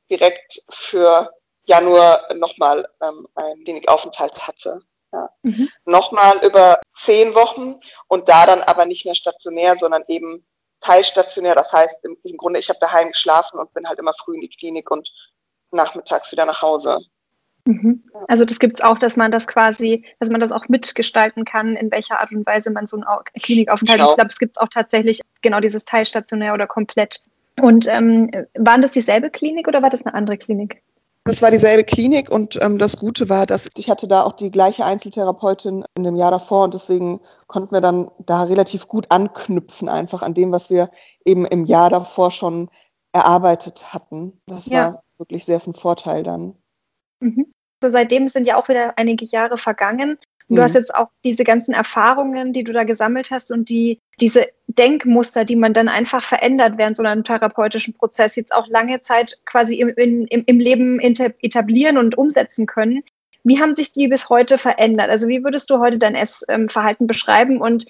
[0.10, 1.32] direkt für
[1.66, 4.82] Januar nochmal ähm, einen Klinikaufenthalt hatte.
[5.14, 5.30] Ja.
[5.44, 5.70] Mhm.
[5.86, 10.44] Nochmal über zehn Wochen und da dann aber nicht mehr stationär, sondern eben
[10.82, 11.54] teilstationär.
[11.54, 14.42] Das heißt, im, im Grunde, ich habe daheim geschlafen und bin halt immer früh in
[14.42, 15.14] die Klinik und
[15.72, 17.00] nachmittags wieder nach Hause.
[17.66, 18.04] Mhm.
[18.28, 21.76] Also das gibt es auch, dass man das quasi, dass man das auch mitgestalten kann,
[21.76, 23.06] in welcher Art und Weise man so einen
[23.42, 24.00] Klinikaufenthalt.
[24.00, 24.12] Genau.
[24.12, 27.22] Ich glaube, es gibt auch tatsächlich genau dieses teilstationär oder komplett.
[27.62, 30.82] Und ähm, waren das dieselbe Klinik oder war das eine andere Klinik?
[31.26, 34.52] Das war dieselbe Klinik und ähm, das Gute war, dass ich hatte da auch die
[34.52, 39.88] gleiche Einzeltherapeutin in dem Jahr davor und deswegen konnten wir dann da relativ gut anknüpfen,
[39.88, 40.90] einfach an dem, was wir
[41.24, 42.70] eben im Jahr davor schon
[43.14, 44.42] erarbeitet hatten.
[44.48, 44.94] Das ja.
[44.94, 46.58] war wirklich sehr von Vorteil dann.
[47.22, 47.50] Mhm.
[47.82, 50.18] So seitdem sind ja auch wieder einige Jahre vergangen.
[50.48, 50.66] Und du mhm.
[50.66, 55.46] hast jetzt auch diese ganzen Erfahrungen, die du da gesammelt hast und die, diese Denkmuster,
[55.46, 59.76] die man dann einfach verändert während so einem therapeutischen Prozess, jetzt auch lange Zeit quasi
[59.76, 63.04] im, im, im Leben etablieren und umsetzen können.
[63.44, 65.10] Wie haben sich die bis heute verändert?
[65.10, 67.86] Also wie würdest du heute dein Essverhalten beschreiben und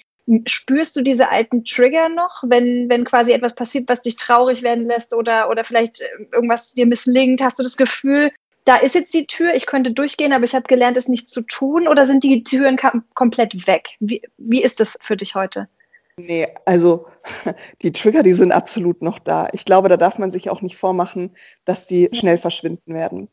[0.46, 4.88] spürst du diese alten Trigger noch, wenn, wenn quasi etwas passiert, was dich traurig werden
[4.88, 7.42] lässt oder, oder vielleicht äh, irgendwas dir misslingt?
[7.42, 8.30] Hast du das Gefühl,
[8.64, 11.42] da ist jetzt die Tür, ich könnte durchgehen, aber ich habe gelernt, es nicht zu
[11.42, 12.78] tun oder sind die Türen
[13.14, 13.96] komplett weg?
[14.00, 15.68] Wie, wie ist das für dich heute?
[16.16, 17.06] Nee, also
[17.82, 19.48] die Trigger, die sind absolut noch da.
[19.52, 23.28] Ich glaube, da darf man sich auch nicht vormachen, dass die schnell verschwinden werden.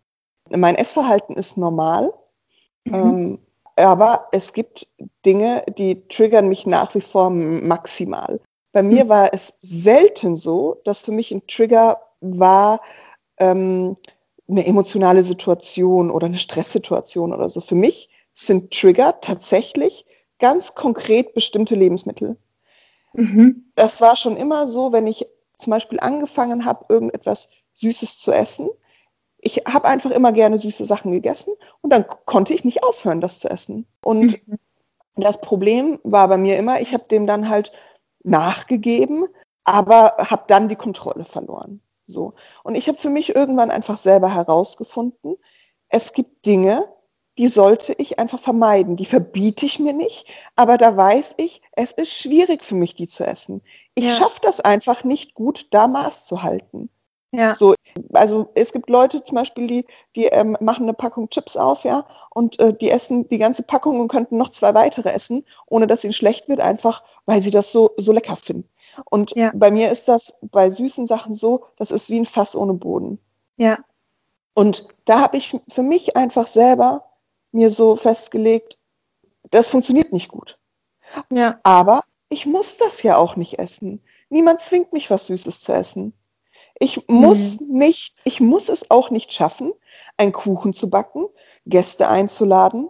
[0.49, 2.11] Mein Essverhalten ist normal,
[2.85, 2.93] mhm.
[2.93, 3.39] ähm,
[3.77, 4.87] aber es gibt
[5.25, 8.41] Dinge, die triggern mich nach wie vor maximal.
[8.73, 9.09] Bei mir mhm.
[9.09, 12.81] war es selten so, dass für mich ein Trigger war,
[13.37, 13.95] ähm,
[14.49, 17.61] eine emotionale Situation oder eine Stresssituation oder so.
[17.61, 20.05] Für mich sind Trigger tatsächlich
[20.39, 22.37] ganz konkret bestimmte Lebensmittel.
[23.13, 23.71] Mhm.
[23.75, 25.27] Das war schon immer so, wenn ich
[25.57, 28.69] zum Beispiel angefangen habe, irgendetwas Süßes zu essen.
[29.39, 33.39] Ich habe einfach immer gerne süße Sachen gegessen und dann konnte ich nicht aufhören, das
[33.39, 33.87] zu essen.
[34.03, 34.59] Und mhm.
[35.15, 37.71] das Problem war bei mir immer, ich habe dem dann halt
[38.23, 39.27] nachgegeben,
[39.63, 41.81] aber habe dann die Kontrolle verloren.
[42.11, 42.33] So.
[42.63, 45.37] Und ich habe für mich irgendwann einfach selber herausgefunden,
[45.89, 46.87] es gibt Dinge,
[47.37, 48.97] die sollte ich einfach vermeiden.
[48.97, 53.07] Die verbiete ich mir nicht, aber da weiß ich, es ist schwierig für mich, die
[53.07, 53.61] zu essen.
[53.95, 54.11] Ich ja.
[54.11, 56.89] schaffe das einfach nicht gut, da Maß zu halten.
[57.33, 57.53] Ja.
[57.53, 57.75] So,
[58.11, 59.85] also es gibt Leute zum Beispiel, die,
[60.17, 64.01] die ähm, machen eine Packung Chips auf, ja, und äh, die essen die ganze Packung
[64.01, 67.71] und könnten noch zwei weitere essen, ohne dass ihnen schlecht wird, einfach weil sie das
[67.71, 68.69] so, so lecker finden.
[69.05, 69.51] Und ja.
[69.53, 73.19] bei mir ist das bei süßen Sachen so, das ist wie ein Fass ohne Boden.
[73.57, 73.79] Ja.
[74.53, 77.05] Und da habe ich für mich einfach selber
[77.51, 78.79] mir so festgelegt,
[79.49, 80.59] das funktioniert nicht gut.
[81.29, 81.59] Ja.
[81.63, 84.01] Aber ich muss das ja auch nicht essen.
[84.29, 86.13] Niemand zwingt mich, was Süßes zu essen.
[86.79, 87.77] Ich muss mhm.
[87.77, 89.73] nicht, ich muss es auch nicht schaffen,
[90.17, 91.27] einen Kuchen zu backen,
[91.65, 92.89] Gäste einzuladen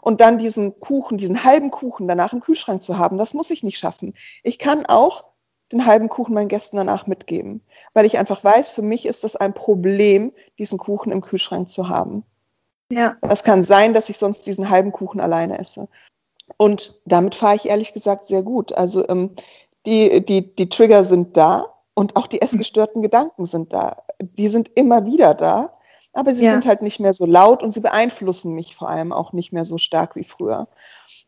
[0.00, 3.18] und dann diesen Kuchen, diesen halben Kuchen danach im Kühlschrank zu haben.
[3.18, 4.14] Das muss ich nicht schaffen.
[4.42, 5.24] Ich kann auch
[5.72, 7.62] den halben Kuchen meinen Gästen danach mitgeben,
[7.94, 11.88] weil ich einfach weiß, für mich ist das ein Problem, diesen Kuchen im Kühlschrank zu
[11.88, 12.24] haben.
[12.90, 13.16] Ja.
[13.20, 15.88] Das kann sein, dass ich sonst diesen halben Kuchen alleine esse.
[16.56, 18.72] Und damit fahre ich ehrlich gesagt sehr gut.
[18.72, 19.30] Also ähm,
[19.84, 24.02] die, die, die Trigger sind da und auch die essgestörten Gedanken sind da.
[24.20, 25.78] Die sind immer wieder da,
[26.12, 26.52] aber sie ja.
[26.52, 29.64] sind halt nicht mehr so laut und sie beeinflussen mich vor allem auch nicht mehr
[29.64, 30.68] so stark wie früher.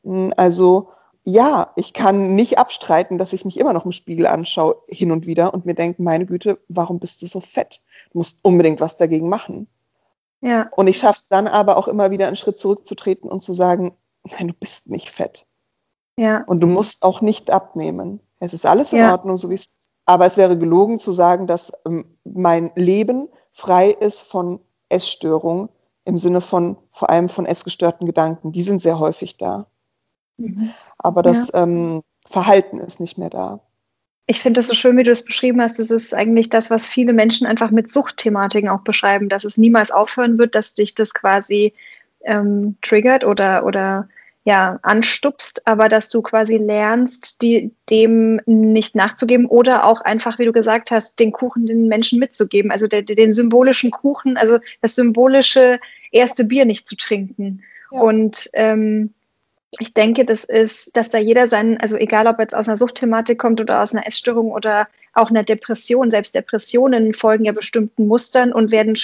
[0.02, 0.90] Hm, also
[1.24, 5.26] ja, ich kann nicht abstreiten, dass ich mich immer noch im Spiegel anschaue, hin und
[5.26, 7.82] wieder, und mir denke, meine Güte, warum bist du so fett?
[8.12, 9.68] Du musst unbedingt was dagegen machen.
[10.40, 10.70] Ja.
[10.74, 13.94] Und ich schaffe es dann aber auch immer wieder einen Schritt zurückzutreten und zu sagen,
[14.24, 15.46] nein, du bist nicht fett.
[16.16, 16.44] Ja.
[16.46, 18.20] Und du musst auch nicht abnehmen.
[18.38, 19.12] Es ist alles in ja.
[19.12, 23.90] Ordnung, so wie es aber es wäre gelogen zu sagen, dass ähm, mein Leben frei
[23.90, 25.68] ist von Essstörungen
[26.04, 28.50] im Sinne von vor allem von essgestörten Gedanken.
[28.50, 29.66] Die sind sehr häufig da.
[30.40, 30.70] Mhm.
[30.98, 31.62] Aber das ja.
[31.62, 33.60] ähm, Verhalten ist nicht mehr da.
[34.26, 35.78] Ich finde das so schön, wie du es beschrieben hast.
[35.78, 39.90] Das ist eigentlich das, was viele Menschen einfach mit Suchtthematiken auch beschreiben, dass es niemals
[39.90, 41.74] aufhören wird, dass dich das quasi
[42.24, 44.08] ähm, triggert oder, oder
[44.44, 50.46] ja, anstupst, aber dass du quasi lernst, die, dem nicht nachzugeben oder auch einfach, wie
[50.46, 54.94] du gesagt hast, den Kuchen den Menschen mitzugeben, also der, den symbolischen Kuchen, also das
[54.94, 55.78] symbolische
[56.10, 57.62] erste Bier nicht zu trinken.
[57.90, 58.00] Ja.
[58.00, 59.12] Und ähm,
[59.78, 63.38] ich denke, das ist, dass da jeder seinen, also egal ob jetzt aus einer Suchtthematik
[63.38, 68.52] kommt oder aus einer Essstörung oder auch einer Depression, selbst Depressionen folgen ja bestimmten Mustern
[68.52, 68.98] und werden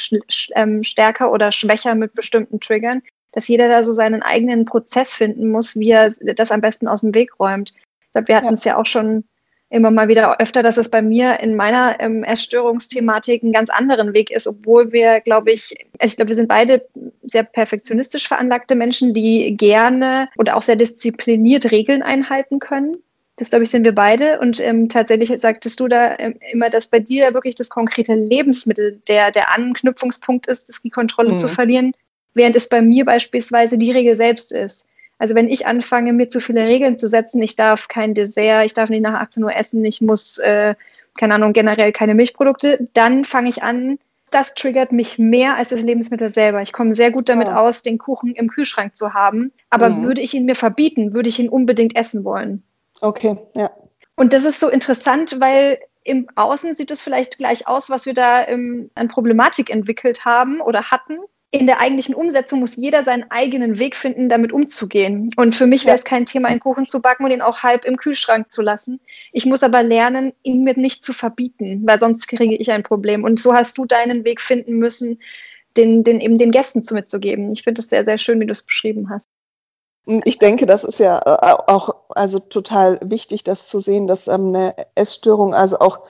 [0.54, 3.02] ähm, stärker oder schwächer mit bestimmten Triggern,
[3.32, 7.00] dass jeder da so seinen eigenen Prozess finden muss, wie er das am besten aus
[7.00, 7.72] dem Weg räumt.
[7.76, 8.72] Ich glaube, wir hatten es ja.
[8.72, 9.24] ja auch schon
[9.68, 14.14] immer mal wieder öfter, dass es bei mir in meiner ähm, Essstörungsthematik einen ganz anderen
[14.14, 16.86] Weg ist, obwohl wir, glaube ich, also ich glaube, wir sind beide
[17.22, 22.96] sehr perfektionistisch veranlagte Menschen, die gerne oder auch sehr diszipliniert Regeln einhalten können.
[23.38, 24.38] Das, glaube ich, sind wir beide.
[24.40, 29.02] Und ähm, tatsächlich sagtest du da ähm, immer, dass bei dir wirklich das konkrete Lebensmittel
[29.08, 31.38] der, der Anknüpfungspunkt ist, das die Kontrolle mhm.
[31.38, 31.92] zu verlieren,
[32.34, 34.86] während es bei mir beispielsweise die Regel selbst ist.
[35.18, 38.74] Also wenn ich anfange, mir zu viele Regeln zu setzen, ich darf kein Dessert, ich
[38.74, 40.74] darf nicht nach 18 Uhr essen, ich muss, äh,
[41.18, 43.98] keine Ahnung, generell keine Milchprodukte, dann fange ich an,
[44.30, 46.60] das triggert mich mehr als das Lebensmittel selber.
[46.60, 47.60] Ich komme sehr gut damit ja.
[47.60, 49.52] aus, den Kuchen im Kühlschrank zu haben.
[49.70, 50.04] Aber mhm.
[50.04, 52.62] würde ich ihn mir verbieten, würde ich ihn unbedingt essen wollen.
[53.00, 53.70] Okay, ja.
[54.16, 58.14] Und das ist so interessant, weil im Außen sieht es vielleicht gleich aus, was wir
[58.14, 61.18] da ähm, an Problematik entwickelt haben oder hatten
[61.52, 65.30] in der eigentlichen Umsetzung muss jeder seinen eigenen Weg finden, damit umzugehen.
[65.36, 67.84] Und für mich wäre es kein Thema, einen Kuchen zu backen und ihn auch halb
[67.84, 69.00] im Kühlschrank zu lassen.
[69.32, 73.24] Ich muss aber lernen, ihn mir nicht zu verbieten, weil sonst kriege ich ein Problem.
[73.24, 75.20] Und so hast du deinen Weg finden müssen,
[75.76, 77.52] den, den eben den Gästen zu mitzugeben.
[77.52, 79.28] Ich finde es sehr, sehr schön, wie du es beschrieben hast.
[80.24, 84.48] Ich denke, das ist ja äh, auch also total wichtig, das zu sehen, dass ähm,
[84.48, 86.06] eine Essstörung also auch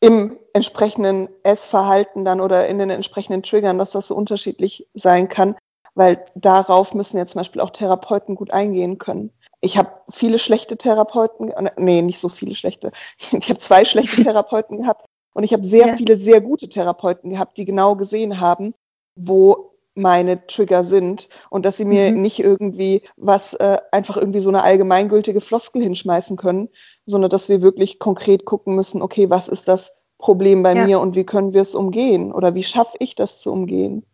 [0.00, 5.54] im entsprechenden Essverhalten dann oder in den entsprechenden Triggern, dass das so unterschiedlich sein kann,
[5.94, 9.32] weil darauf müssen ja zum Beispiel auch Therapeuten gut eingehen können.
[9.60, 12.90] Ich habe viele schlechte Therapeuten, nee, nicht so viele schlechte.
[13.32, 15.96] Ich habe zwei schlechte Therapeuten gehabt und ich habe sehr ja.
[15.96, 18.72] viele sehr gute Therapeuten gehabt, die genau gesehen haben,
[19.14, 22.22] wo meine Trigger sind und dass sie mir mhm.
[22.22, 26.70] nicht irgendwie was äh, einfach irgendwie so eine allgemeingültige Floskel hinschmeißen können,
[27.04, 30.84] sondern dass wir wirklich konkret gucken müssen, okay, was ist das Problem bei ja.
[30.84, 34.04] mir und wie können wir es umgehen oder wie schaffe ich das zu umgehen?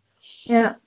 [0.43, 0.77] Ja.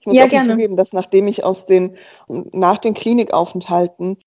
[0.00, 1.96] Ich muss ja, offen zugeben, dass nachdem ich aus den,
[2.28, 4.18] nach den Klinikaufenthalten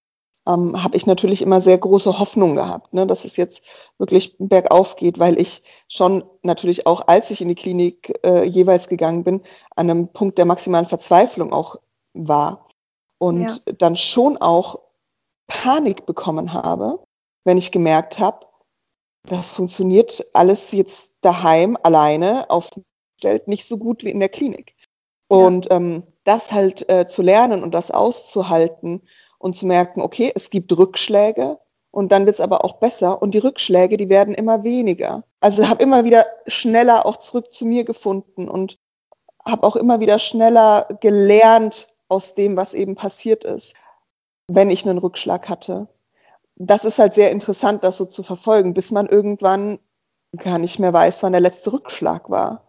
[0.47, 3.63] ähm, habe ich natürlich immer sehr große Hoffnung gehabt, ne, dass es jetzt
[3.97, 8.87] wirklich bergauf geht, weil ich schon natürlich auch, als ich in die Klinik äh, jeweils
[8.87, 9.41] gegangen bin,
[9.75, 11.77] an einem Punkt der maximalen Verzweiflung auch
[12.13, 12.67] war
[13.17, 13.73] und ja.
[13.77, 14.79] dann schon auch
[15.47, 16.99] Panik bekommen habe,
[17.43, 18.45] wenn ich gemerkt habe,
[19.27, 24.75] das funktioniert alles jetzt daheim alleine aufgestellt nicht so gut wie in der Klinik.
[25.27, 25.77] Und ja.
[25.77, 29.01] ähm, das halt äh, zu lernen und das auszuhalten
[29.39, 31.59] und zu merken, okay, es gibt Rückschläge
[31.91, 35.23] und dann wird es aber auch besser und die Rückschläge, die werden immer weniger.
[35.39, 38.77] Also habe immer wieder schneller auch zurück zu mir gefunden und
[39.43, 43.75] habe auch immer wieder schneller gelernt aus dem, was eben passiert ist,
[44.47, 45.87] wenn ich einen Rückschlag hatte.
[46.55, 49.79] Das ist halt sehr interessant, das so zu verfolgen, bis man irgendwann
[50.37, 52.65] gar nicht mehr weiß, wann der letzte Rückschlag war.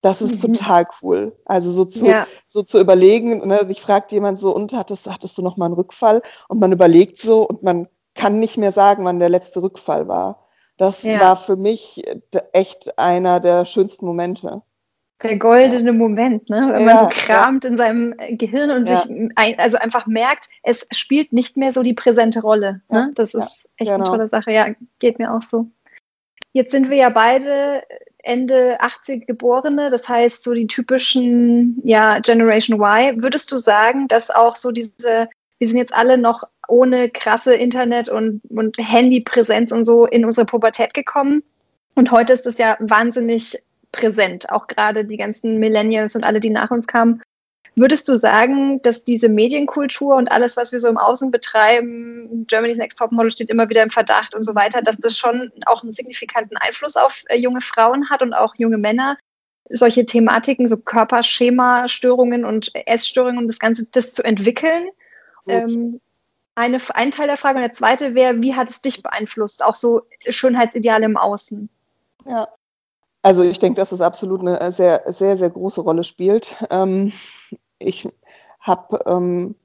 [0.00, 0.54] Das ist mhm.
[0.54, 1.36] total cool.
[1.44, 2.26] Also so zu, ja.
[2.46, 5.74] so zu überlegen, ne, dich fragt jemand so, und hattest, hattest du noch mal einen
[5.74, 6.22] Rückfall?
[6.48, 10.46] Und man überlegt so und man kann nicht mehr sagen, wann der letzte Rückfall war.
[10.76, 11.20] Das ja.
[11.20, 12.02] war für mich
[12.52, 14.62] echt einer der schönsten Momente.
[15.22, 16.72] Der goldene Moment, ne?
[16.74, 17.70] wenn ja, man so kramt ja.
[17.70, 21.94] in seinem Gehirn und sich ein, also einfach merkt, es spielt nicht mehr so die
[21.94, 22.82] präsente Rolle.
[22.90, 23.12] Ne?
[23.14, 24.04] Das ist echt genau.
[24.04, 24.52] eine tolle Sache.
[24.52, 25.68] Ja, geht mir auch so.
[26.52, 27.82] Jetzt sind wir ja beide
[28.18, 33.22] Ende 80 Geborene, das heißt so die typischen ja, Generation Y.
[33.22, 38.08] Würdest du sagen, dass auch so diese, wir sind jetzt alle noch ohne krasse Internet-
[38.08, 41.42] und, und Handypräsenz und so in unsere Pubertät gekommen?
[41.94, 46.50] Und heute ist es ja wahnsinnig präsent, auch gerade die ganzen Millennials und alle, die
[46.50, 47.22] nach uns kamen.
[47.78, 52.78] Würdest du sagen, dass diese Medienkultur und alles, was wir so im Außen betreiben, Germany's
[52.78, 55.82] Next Top Model steht immer wieder im Verdacht und so weiter, dass das schon auch
[55.82, 59.18] einen signifikanten Einfluss auf äh, junge Frauen hat und auch junge Männer?
[59.68, 64.88] Solche Thematiken, so Körperschema-Störungen und Essstörungen und das Ganze, das zu entwickeln?
[65.46, 66.00] Ähm,
[66.54, 67.58] eine, ein Teil der Frage.
[67.58, 69.62] Und der zweite wäre, wie hat es dich beeinflusst?
[69.62, 71.68] Auch so Schönheitsideale im Außen.
[72.24, 72.48] Ja,
[73.26, 76.54] also ich denke, dass es absolut eine sehr, sehr, sehr große Rolle spielt.
[76.70, 77.12] Ähm,
[77.80, 78.06] ich
[78.60, 79.56] habe ähm,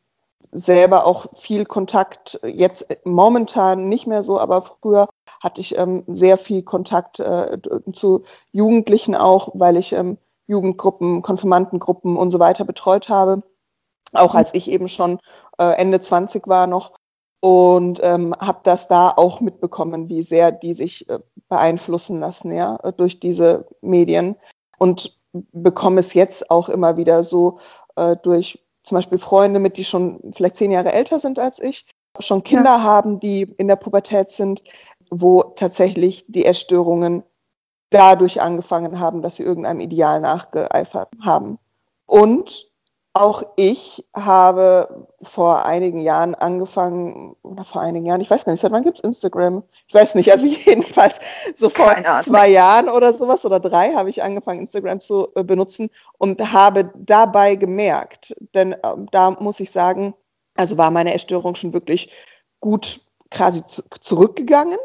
[0.52, 5.08] selber auch viel Kontakt, jetzt momentan nicht mehr so, aber früher
[5.44, 7.60] hatte ich ähm, sehr viel Kontakt äh,
[7.94, 13.44] zu Jugendlichen auch, weil ich ähm, Jugendgruppen, Konfirmandengruppen und so weiter betreut habe.
[14.12, 15.20] Auch als ich eben schon
[15.60, 16.94] äh, Ende 20 war noch
[17.42, 21.20] und ähm, habe das da auch mitbekommen, wie sehr die sich äh,
[21.52, 24.38] beeinflussen lassen, ja, durch diese Medien
[24.80, 25.20] und
[25.52, 27.60] bekomme es jetzt auch immer wieder so
[27.98, 31.86] äh, durch zum Beispiel Freunde mit, die schon vielleicht zehn Jahre älter sind als ich,
[32.20, 32.84] schon Kinder ja.
[32.84, 34.64] haben, die in der Pubertät sind,
[35.10, 37.24] wo tatsächlich die Essstörungen
[37.90, 41.60] dadurch angefangen haben, dass sie irgendeinem Ideal nachgeeifert haben.
[42.06, 42.71] Und
[43.14, 48.62] auch ich habe vor einigen Jahren angefangen, oder vor einigen Jahren, ich weiß gar nicht,
[48.62, 49.64] seit wann gibt es Instagram?
[49.88, 51.20] Ich weiß nicht, also jedenfalls
[51.56, 55.90] so vor zwei Jahren oder sowas oder drei habe ich angefangen, Instagram zu äh, benutzen
[56.18, 58.78] und habe dabei gemerkt, denn äh,
[59.12, 60.14] da muss ich sagen,
[60.56, 62.12] also war meine Erstörung schon wirklich
[62.60, 63.62] gut quasi
[64.00, 64.78] zurückgegangen.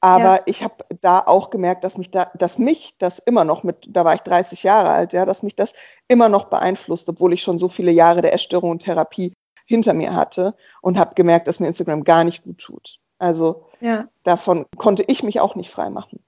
[0.00, 0.40] Aber ja.
[0.46, 4.04] ich habe da auch gemerkt, dass mich da, dass mich das immer noch mit, da
[4.04, 5.74] war ich 30 Jahre alt, ja, dass mich das
[6.06, 9.32] immer noch beeinflusst, obwohl ich schon so viele Jahre der Essstörung und Therapie
[9.66, 13.00] hinter mir hatte und habe gemerkt, dass mir Instagram gar nicht gut tut.
[13.18, 14.08] Also ja.
[14.22, 16.24] davon konnte ich mich auch nicht frei machen.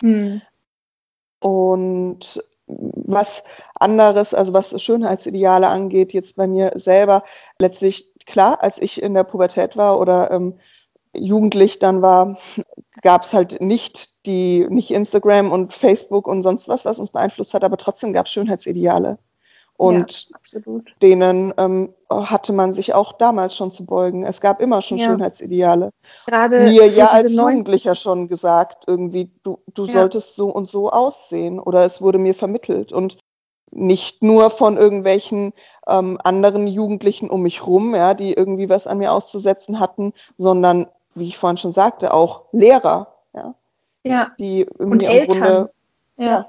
[0.00, 0.40] Hm.
[1.40, 3.42] Und was
[3.74, 7.22] anderes, also was Schönheitsideale angeht, jetzt bei mir selber,
[7.60, 10.58] letztlich klar, als ich in der Pubertät war oder ähm,
[11.18, 12.38] jugendlich dann war,
[13.02, 17.54] gab es halt nicht die, nicht Instagram und Facebook und sonst was, was uns beeinflusst
[17.54, 19.18] hat, aber trotzdem gab es Schönheitsideale.
[19.78, 20.60] Und ja,
[21.02, 24.24] denen ähm, hatte man sich auch damals schon zu beugen.
[24.24, 25.06] Es gab immer schon ja.
[25.06, 25.90] Schönheitsideale.
[26.26, 29.92] Gerade mir ja als Jugendlicher schon gesagt, irgendwie, du, du ja.
[29.92, 31.60] solltest so und so aussehen.
[31.60, 32.92] Oder es wurde mir vermittelt.
[32.92, 33.18] Und
[33.70, 35.52] nicht nur von irgendwelchen
[35.86, 40.86] ähm, anderen Jugendlichen um mich rum, ja, die irgendwie was an mir auszusetzen hatten, sondern
[41.18, 43.54] wie ich vorhin schon sagte, auch Lehrer, ja,
[44.04, 44.30] ja.
[44.38, 45.36] die Und mir Eltern.
[45.36, 45.70] im Grunde,
[46.16, 46.48] ja.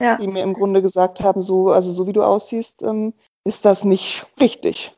[0.00, 0.16] ja.
[0.16, 3.84] die mir im Grunde gesagt haben, so, also so wie du aussiehst, ähm, ist das
[3.84, 4.96] nicht richtig.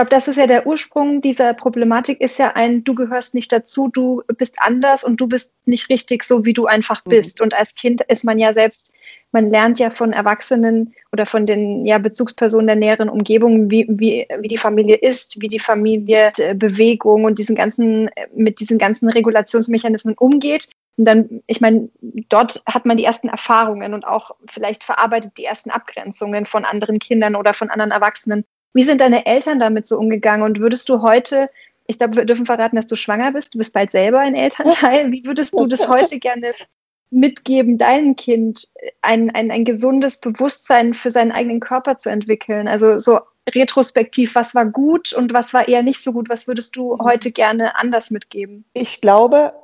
[0.00, 3.52] Ich glaube, das ist ja der Ursprung dieser Problematik, ist ja ein, du gehörst nicht
[3.52, 7.10] dazu, du bist anders und du bist nicht richtig so, wie du einfach mhm.
[7.10, 7.38] bist.
[7.38, 7.44] Mhm.
[7.44, 8.94] Und als Kind ist man ja selbst
[9.32, 14.26] man lernt ja von Erwachsenen oder von den ja, Bezugspersonen der näheren Umgebung, wie, wie,
[14.40, 18.78] wie die Familie ist, wie die Familie äh, Bewegung und diesen ganzen, äh, mit diesen
[18.78, 20.68] ganzen Regulationsmechanismen umgeht.
[20.96, 21.90] Und dann, ich meine,
[22.28, 26.98] dort hat man die ersten Erfahrungen und auch vielleicht verarbeitet die ersten Abgrenzungen von anderen
[26.98, 28.44] Kindern oder von anderen Erwachsenen.
[28.72, 30.44] Wie sind deine Eltern damit so umgegangen?
[30.44, 31.48] Und würdest du heute,
[31.86, 35.10] ich glaube, wir dürfen verraten, dass du schwanger bist, du bist bald selber ein Elternteil.
[35.12, 36.52] Wie würdest du das heute gerne
[37.10, 38.68] mitgeben, deinem Kind
[39.02, 42.68] ein, ein, ein gesundes Bewusstsein für seinen eigenen Körper zu entwickeln?
[42.68, 43.20] Also so
[43.52, 46.28] retrospektiv, was war gut und was war eher nicht so gut?
[46.28, 47.00] Was würdest du mhm.
[47.02, 48.64] heute gerne anders mitgeben?
[48.74, 49.54] Ich glaube,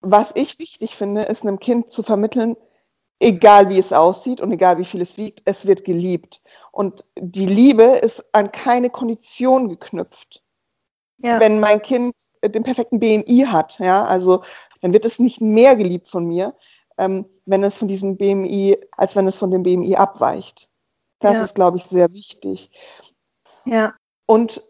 [0.00, 2.56] was ich wichtig finde, ist einem Kind zu vermitteln,
[3.20, 6.40] egal wie es aussieht und egal wie viel es wiegt, es wird geliebt.
[6.72, 10.42] Und die Liebe ist an keine Kondition geknüpft.
[11.18, 11.38] Ja.
[11.38, 14.42] Wenn mein Kind den perfekten BMI hat, ja, also
[14.80, 16.54] dann wird es nicht mehr geliebt von mir,
[16.96, 20.70] ähm, wenn es von diesem BMI, als wenn es von dem BMI abweicht.
[21.18, 21.44] Das ja.
[21.44, 22.70] ist, glaube ich, sehr wichtig.
[23.66, 23.94] Ja.
[24.24, 24.62] Und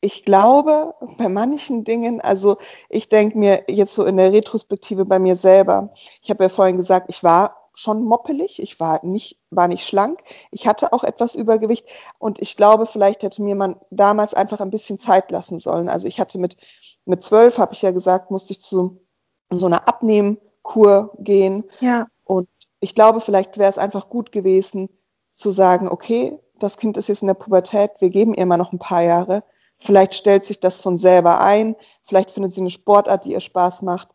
[0.00, 2.56] ich glaube, bei manchen Dingen, also
[2.88, 6.76] ich denke mir jetzt so in der Retrospektive bei mir selber, ich habe ja vorhin
[6.76, 10.20] gesagt, ich war schon moppelig, ich war nicht, war nicht schlank,
[10.52, 11.86] ich hatte auch etwas Übergewicht
[12.18, 15.88] und ich glaube, vielleicht hätte mir man damals einfach ein bisschen Zeit lassen sollen.
[15.88, 16.56] Also ich hatte mit,
[17.04, 19.04] mit zwölf, habe ich ja gesagt, musste ich zu
[19.50, 21.64] so einer Abnehmkur gehen.
[21.80, 22.06] Ja.
[22.22, 22.48] Und
[22.80, 24.88] ich glaube, vielleicht wäre es einfach gut gewesen,
[25.32, 28.72] zu sagen, okay, das Kind ist jetzt in der Pubertät, wir geben ihr mal noch
[28.72, 29.42] ein paar Jahre.
[29.78, 33.82] Vielleicht stellt sich das von selber ein, vielleicht findet sie eine Sportart, die ihr Spaß
[33.82, 34.08] macht,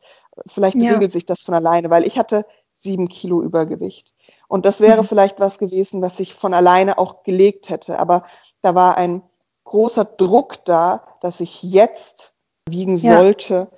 [0.48, 0.94] vielleicht ja.
[0.94, 2.46] regelt sich das von alleine, weil ich hatte
[2.80, 4.14] sieben Kilo Übergewicht.
[4.48, 5.06] Und das wäre mhm.
[5.06, 8.00] vielleicht was gewesen, was sich von alleine auch gelegt hätte.
[8.00, 8.24] Aber
[8.62, 9.22] da war ein
[9.66, 12.34] großer Druck da, dass ich jetzt
[12.68, 13.18] wiegen ja.
[13.18, 13.70] sollte,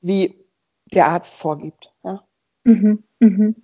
[0.00, 0.44] wie
[0.92, 1.92] der Arzt vorgibt.
[2.04, 2.22] Ja.
[2.64, 3.02] Mhm.
[3.18, 3.56] Mhm.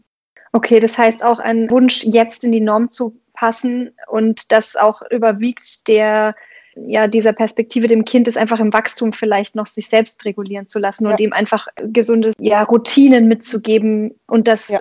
[0.53, 5.03] Okay, das heißt auch ein Wunsch, jetzt in die Norm zu passen und das auch
[5.11, 6.35] überwiegt der
[6.77, 10.79] ja, dieser Perspektive dem Kind ist einfach im Wachstum vielleicht noch sich selbst regulieren zu
[10.79, 11.11] lassen ja.
[11.11, 14.81] und ihm einfach gesunde ja, Routinen mitzugeben und dass ja.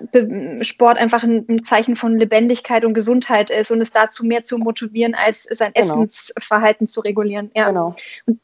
[0.61, 4.57] Sport einfach ein, ein, Zeichen von Lebendigkeit und Gesundheit ist und es dazu mehr zu
[4.57, 6.03] motivieren, als sein genau.
[6.03, 7.49] Essensverhalten zu regulieren.
[7.55, 7.69] Ja.
[7.69, 7.95] Genau.
[8.25, 8.39] Und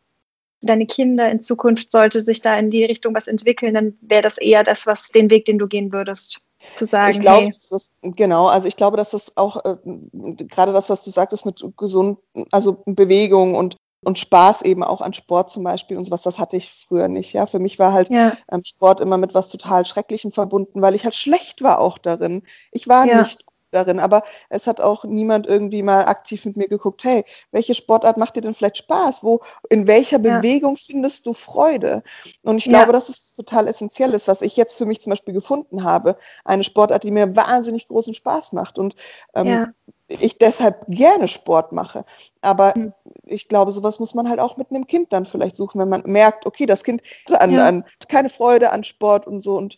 [0.62, 4.38] deine Kinder in Zukunft sollte sich da in die Richtung was entwickeln, dann wäre das
[4.38, 6.46] eher das, was den Weg, den du gehen würdest
[6.76, 7.12] zu sagen.
[7.12, 7.56] Ich glaube, hey.
[7.70, 11.64] das, genau, also ich glaube, dass das auch äh, gerade das, was du sagtest mit
[11.78, 12.20] gesund,
[12.52, 16.58] also Bewegung und und Spaß eben auch an Sport zum Beispiel und sowas, das hatte
[16.58, 17.34] ich früher nicht.
[17.34, 18.36] Ja, für mich war halt ja.
[18.52, 22.42] ähm, Sport immer mit was total Schrecklichem verbunden, weil ich halt schlecht war auch darin.
[22.72, 23.22] Ich war ja.
[23.22, 24.00] nicht darin.
[24.00, 28.36] Aber es hat auch niemand irgendwie mal aktiv mit mir geguckt, hey, welche Sportart macht
[28.36, 29.24] dir denn vielleicht Spaß?
[29.24, 30.38] Wo, in welcher ja.
[30.38, 32.04] Bewegung findest du Freude?
[32.44, 32.92] Und ich glaube, ja.
[32.92, 36.18] dass es total essentiell ist, was ich jetzt für mich zum Beispiel gefunden habe.
[36.46, 38.96] Eine Sportart, die mir wahnsinnig großen Spaß macht und
[39.36, 39.68] ähm, ja.
[40.08, 42.06] ich deshalb gerne Sport mache.
[42.42, 42.94] Aber mhm.
[43.26, 46.04] ich glaube, sowas muss man halt auch mit einem Kind dann vielleicht suchen, wenn man
[46.06, 49.78] merkt, okay, das Kind hat an, an keine Freude an Sport und so und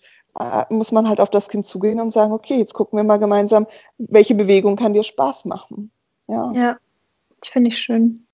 [0.70, 3.68] muss man halt auf das Kind zugehen und sagen, okay, jetzt gucken wir mal gemeinsam,
[3.98, 5.92] welche Bewegung kann dir Spaß machen.
[6.28, 6.78] Ja, ja
[7.40, 8.26] das finde ich schön.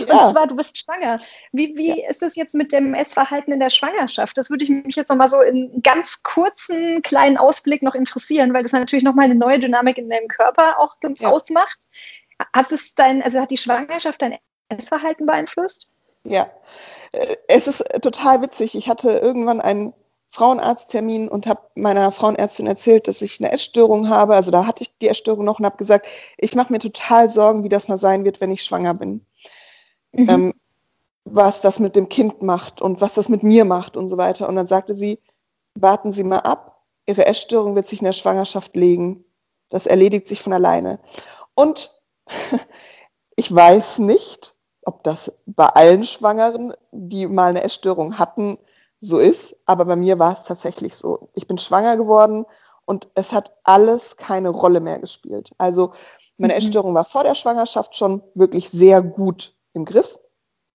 [0.00, 0.26] Ja.
[0.26, 1.18] Und zwar, du bist schwanger.
[1.52, 2.08] Wie, wie ja.
[2.08, 4.36] ist es jetzt mit dem Essverhalten in der Schwangerschaft?
[4.36, 8.62] Das würde ich mich jetzt nochmal so in ganz kurzen, kleinen Ausblick noch interessieren, weil
[8.62, 11.28] das natürlich nochmal eine neue Dynamik in deinem Körper auch ja.
[11.28, 11.78] ausmacht.
[12.54, 14.38] Hat es dein, also hat die Schwangerschaft dein
[14.70, 15.90] Essverhalten beeinflusst?
[16.24, 16.50] Ja,
[17.12, 18.74] äh, es ist total witzig.
[18.74, 19.92] Ich hatte irgendwann einen
[20.30, 24.36] Frauenarzttermin und habe meiner Frauenärztin erzählt, dass ich eine Essstörung habe.
[24.36, 26.06] Also da hatte ich die Essstörung noch und habe gesagt,
[26.38, 29.26] ich mache mir total Sorgen, wie das mal sein wird, wenn ich schwanger bin.
[30.12, 30.28] Mhm.
[30.28, 30.54] Ähm,
[31.24, 34.48] was das mit dem Kind macht und was das mit mir macht und so weiter.
[34.48, 35.18] Und dann sagte sie,
[35.74, 39.24] warten Sie mal ab, Ihre Essstörung wird sich in der Schwangerschaft legen.
[39.68, 41.00] Das erledigt sich von alleine.
[41.54, 41.92] Und
[43.36, 48.58] ich weiß nicht, ob das bei allen Schwangeren, die mal eine Essstörung hatten,
[49.00, 49.56] so ist.
[49.66, 51.30] Aber bei mir war es tatsächlich so.
[51.34, 52.46] Ich bin schwanger geworden
[52.84, 55.50] und es hat alles keine Rolle mehr gespielt.
[55.58, 55.92] Also
[56.38, 56.58] meine mhm.
[56.58, 60.18] Essstörung war vor der Schwangerschaft schon wirklich sehr gut im Griff.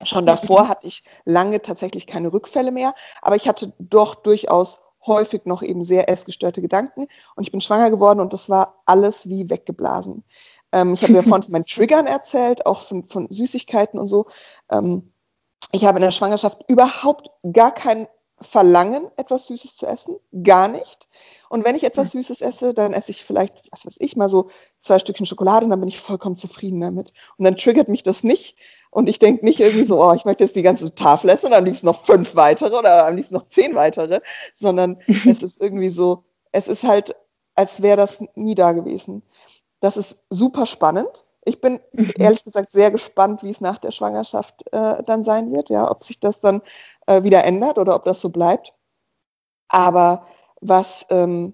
[0.04, 0.68] Schon davor mhm.
[0.70, 5.84] hatte ich lange tatsächlich keine Rückfälle mehr, aber ich hatte doch durchaus häufig noch eben
[5.84, 10.24] sehr essgestörte Gedanken und ich bin schwanger geworden und das war alles wie weggeblasen.
[10.72, 14.26] Ähm, ich habe ja vorhin von meinen Triggern erzählt, auch von, von Süßigkeiten und so.
[14.70, 15.12] Ähm,
[15.72, 18.08] ich habe in der Schwangerschaft überhaupt gar kein
[18.42, 21.08] Verlangen, etwas Süßes zu essen, gar nicht.
[21.50, 24.50] Und wenn ich etwas Süßes esse, dann esse ich vielleicht, was weiß ich, mal so
[24.82, 27.14] zwei Stückchen Schokolade und dann bin ich vollkommen zufrieden damit.
[27.38, 28.58] Und dann triggert mich das nicht.
[28.92, 31.54] Und ich denke nicht irgendwie so, oh, ich möchte jetzt die ganze Tafel essen und
[31.54, 34.22] am liebsten noch fünf weitere oder am liebsten noch zehn weitere,
[34.54, 37.16] sondern es ist irgendwie so, es ist halt,
[37.56, 39.24] als wäre das nie da gewesen.
[39.82, 41.25] Das ist super spannend.
[41.46, 42.12] Ich bin mhm.
[42.18, 46.04] ehrlich gesagt sehr gespannt, wie es nach der Schwangerschaft äh, dann sein wird, ja, ob
[46.04, 46.62] sich das dann
[47.06, 48.74] äh, wieder ändert oder ob das so bleibt.
[49.70, 50.26] Aber
[50.60, 51.54] was, ähm,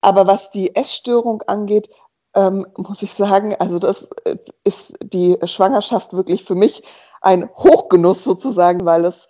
[0.00, 1.90] aber was die Essstörung angeht,
[2.34, 6.82] ähm, muss ich sagen, also das äh, ist die Schwangerschaft wirklich für mich
[7.20, 9.28] ein Hochgenuss sozusagen, weil es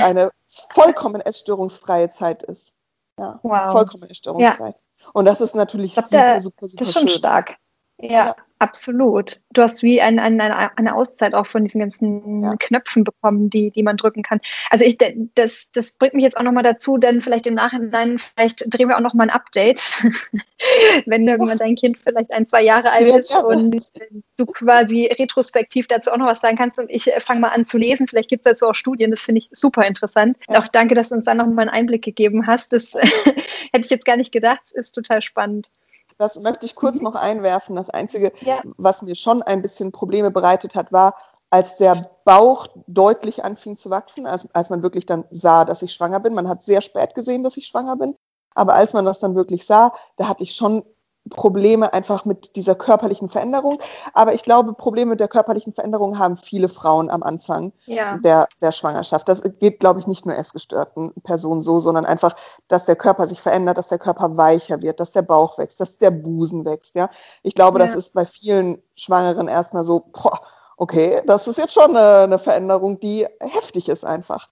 [0.00, 0.30] eine
[0.70, 2.74] vollkommen essstörungsfreie Zeit ist.
[3.18, 3.70] Ja, wow.
[3.70, 4.68] vollkommen essstörungsfrei.
[4.68, 4.74] Ja.
[5.14, 7.18] Und das ist natürlich glaub, super, super, super, super, Das ist schon schön.
[7.18, 7.56] stark.
[7.98, 9.40] Ja, absolut.
[9.52, 12.54] Du hast wie ein, ein, eine Auszeit auch von diesen ganzen ja.
[12.58, 14.40] Knöpfen bekommen, die, die man drücken kann.
[14.70, 14.98] Also ich,
[15.34, 18.96] das, das bringt mich jetzt auch nochmal dazu, denn vielleicht im Nachhinein, vielleicht drehen wir
[18.96, 19.80] auch nochmal ein Update,
[21.06, 23.90] wenn irgendwann dein Kind vielleicht ein, zwei Jahre alt ist ja, und
[24.36, 27.64] du quasi retrospektiv dazu auch noch was sagen kannst und ich äh, fange mal an
[27.64, 28.08] zu lesen.
[28.08, 30.36] Vielleicht gibt es dazu auch Studien, das finde ich super interessant.
[30.48, 30.60] Ja.
[30.60, 32.74] Auch danke, dass du uns da nochmal einen Einblick gegeben hast.
[32.74, 32.92] Das
[33.72, 35.70] hätte ich jetzt gar nicht gedacht, das ist total spannend.
[36.18, 37.76] Das möchte ich kurz noch einwerfen.
[37.76, 38.62] Das Einzige, ja.
[38.76, 41.14] was mir schon ein bisschen Probleme bereitet hat, war,
[41.50, 45.92] als der Bauch deutlich anfing zu wachsen, als, als man wirklich dann sah, dass ich
[45.92, 46.34] schwanger bin.
[46.34, 48.14] Man hat sehr spät gesehen, dass ich schwanger bin.
[48.54, 50.84] Aber als man das dann wirklich sah, da hatte ich schon
[51.30, 53.78] Probleme einfach mit dieser körperlichen Veränderung.
[54.14, 58.18] Aber ich glaube, Probleme mit der körperlichen Veränderung haben viele Frauen am Anfang ja.
[58.18, 59.28] der, der Schwangerschaft.
[59.28, 62.34] Das geht, glaube ich, nicht nur essgestörten Personen so, sondern einfach,
[62.68, 65.98] dass der Körper sich verändert, dass der Körper weicher wird, dass der Bauch wächst, dass
[65.98, 66.94] der Busen wächst.
[66.94, 67.08] Ja,
[67.42, 67.86] ich glaube, ja.
[67.86, 70.40] das ist bei vielen Schwangeren erstmal so, boah,
[70.76, 74.48] okay, das ist jetzt schon eine, eine Veränderung, die heftig ist einfach.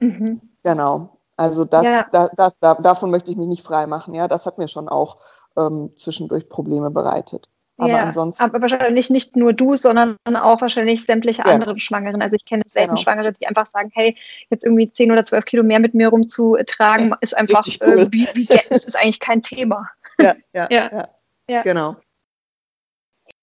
[0.00, 0.40] Mhm.
[0.62, 1.18] Genau.
[1.36, 2.06] Also das, ja.
[2.12, 4.14] da, das, da, davon möchte ich mich nicht frei machen.
[4.14, 5.18] Ja, das hat mir schon auch
[5.56, 7.48] ähm, zwischendurch Probleme bereitet.
[7.76, 8.42] Aber ja, ansonsten.
[8.42, 11.52] Aber wahrscheinlich nicht nur du, sondern auch wahrscheinlich sämtliche ja.
[11.52, 12.22] anderen Schwangeren.
[12.22, 13.00] Also ich kenne selten genau.
[13.00, 14.16] Schwangere, die einfach sagen, hey,
[14.48, 17.98] jetzt irgendwie 10 oder 12 Kilo mehr mit mir rumzutragen, ist einfach, cool.
[17.98, 19.88] äh, wie, wie, ist eigentlich kein Thema.
[20.20, 21.08] Ja, ja, ja.
[21.50, 21.62] ja.
[21.62, 21.96] genau.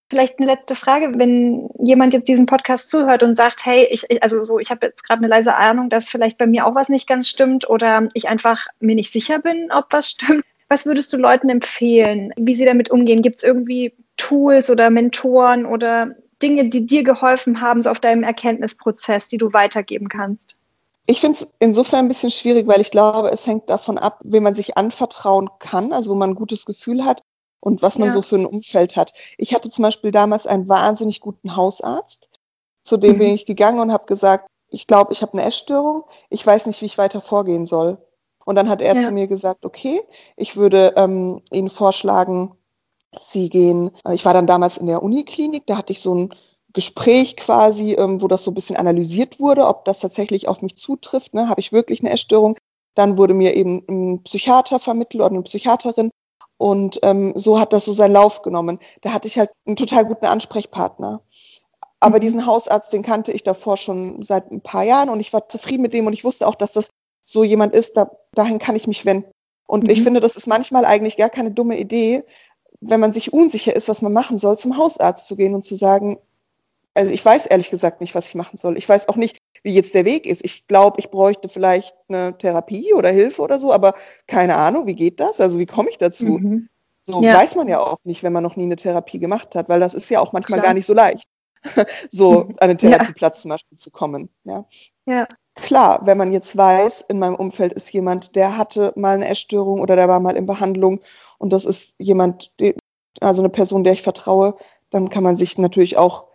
[0.09, 4.45] Vielleicht eine letzte Frage, wenn jemand jetzt diesen Podcast zuhört und sagt, hey, ich, also
[4.45, 7.07] so, ich habe jetzt gerade eine leise Ahnung, dass vielleicht bei mir auch was nicht
[7.07, 10.45] ganz stimmt oder ich einfach mir nicht sicher bin, ob was stimmt.
[10.71, 13.21] Was würdest du Leuten empfehlen, wie sie damit umgehen?
[13.21, 18.23] Gibt es irgendwie Tools oder Mentoren oder Dinge, die dir geholfen haben, so auf deinem
[18.23, 20.55] Erkenntnisprozess, die du weitergeben kannst?
[21.07, 24.43] Ich finde es insofern ein bisschen schwierig, weil ich glaube, es hängt davon ab, wem
[24.43, 27.21] man sich anvertrauen kann, also wo man ein gutes Gefühl hat
[27.59, 28.13] und was man ja.
[28.13, 29.11] so für ein Umfeld hat.
[29.37, 32.29] Ich hatte zum Beispiel damals einen wahnsinnig guten Hausarzt,
[32.81, 33.19] zu dem mhm.
[33.19, 36.79] bin ich gegangen und habe gesagt, ich glaube, ich habe eine Essstörung, ich weiß nicht,
[36.79, 37.97] wie ich weiter vorgehen soll.
[38.45, 39.01] Und dann hat er ja.
[39.01, 40.01] zu mir gesagt, okay,
[40.35, 42.55] ich würde ähm, Ihnen vorschlagen,
[43.19, 46.33] Sie gehen, äh, ich war dann damals in der Uniklinik, da hatte ich so ein
[46.73, 50.77] Gespräch quasi, ähm, wo das so ein bisschen analysiert wurde, ob das tatsächlich auf mich
[50.77, 51.33] zutrifft.
[51.33, 51.49] Ne?
[51.49, 52.55] Habe ich wirklich eine Essstörung?
[52.95, 56.11] Dann wurde mir eben ein Psychiater vermittelt oder eine Psychiaterin.
[56.57, 58.79] Und ähm, so hat das so seinen Lauf genommen.
[59.01, 61.21] Da hatte ich halt einen total guten Ansprechpartner.
[61.99, 62.21] Aber mhm.
[62.21, 65.81] diesen Hausarzt, den kannte ich davor schon seit ein paar Jahren und ich war zufrieden
[65.81, 66.89] mit dem und ich wusste auch, dass das
[67.23, 69.31] so jemand ist, da, dahin kann ich mich wenden.
[69.67, 69.89] Und mhm.
[69.89, 72.23] ich finde, das ist manchmal eigentlich gar keine dumme Idee,
[72.81, 75.75] wenn man sich unsicher ist, was man machen soll, zum Hausarzt zu gehen und zu
[75.75, 76.17] sagen,
[76.93, 78.77] also ich weiß ehrlich gesagt nicht, was ich machen soll.
[78.77, 80.43] Ich weiß auch nicht, wie jetzt der Weg ist.
[80.43, 83.93] Ich glaube, ich bräuchte vielleicht eine Therapie oder Hilfe oder so, aber
[84.27, 85.39] keine Ahnung, wie geht das?
[85.39, 86.25] Also wie komme ich dazu?
[86.25, 86.69] Mhm.
[87.03, 87.35] So ja.
[87.35, 89.93] weiß man ja auch nicht, wenn man noch nie eine Therapie gemacht hat, weil das
[89.93, 90.69] ist ja auch manchmal Klar.
[90.69, 91.25] gar nicht so leicht,
[92.09, 93.41] so an den Therapieplatz ja.
[93.41, 94.29] zum Beispiel zu kommen.
[94.43, 94.65] Ja.
[95.05, 99.27] ja klar, wenn man jetzt weiß, in meinem Umfeld ist jemand, der hatte mal eine
[99.27, 100.99] Essstörung oder der war mal in Behandlung
[101.37, 102.51] und das ist jemand,
[103.19, 104.55] also eine Person, der ich vertraue,
[104.89, 106.25] dann kann man sich natürlich auch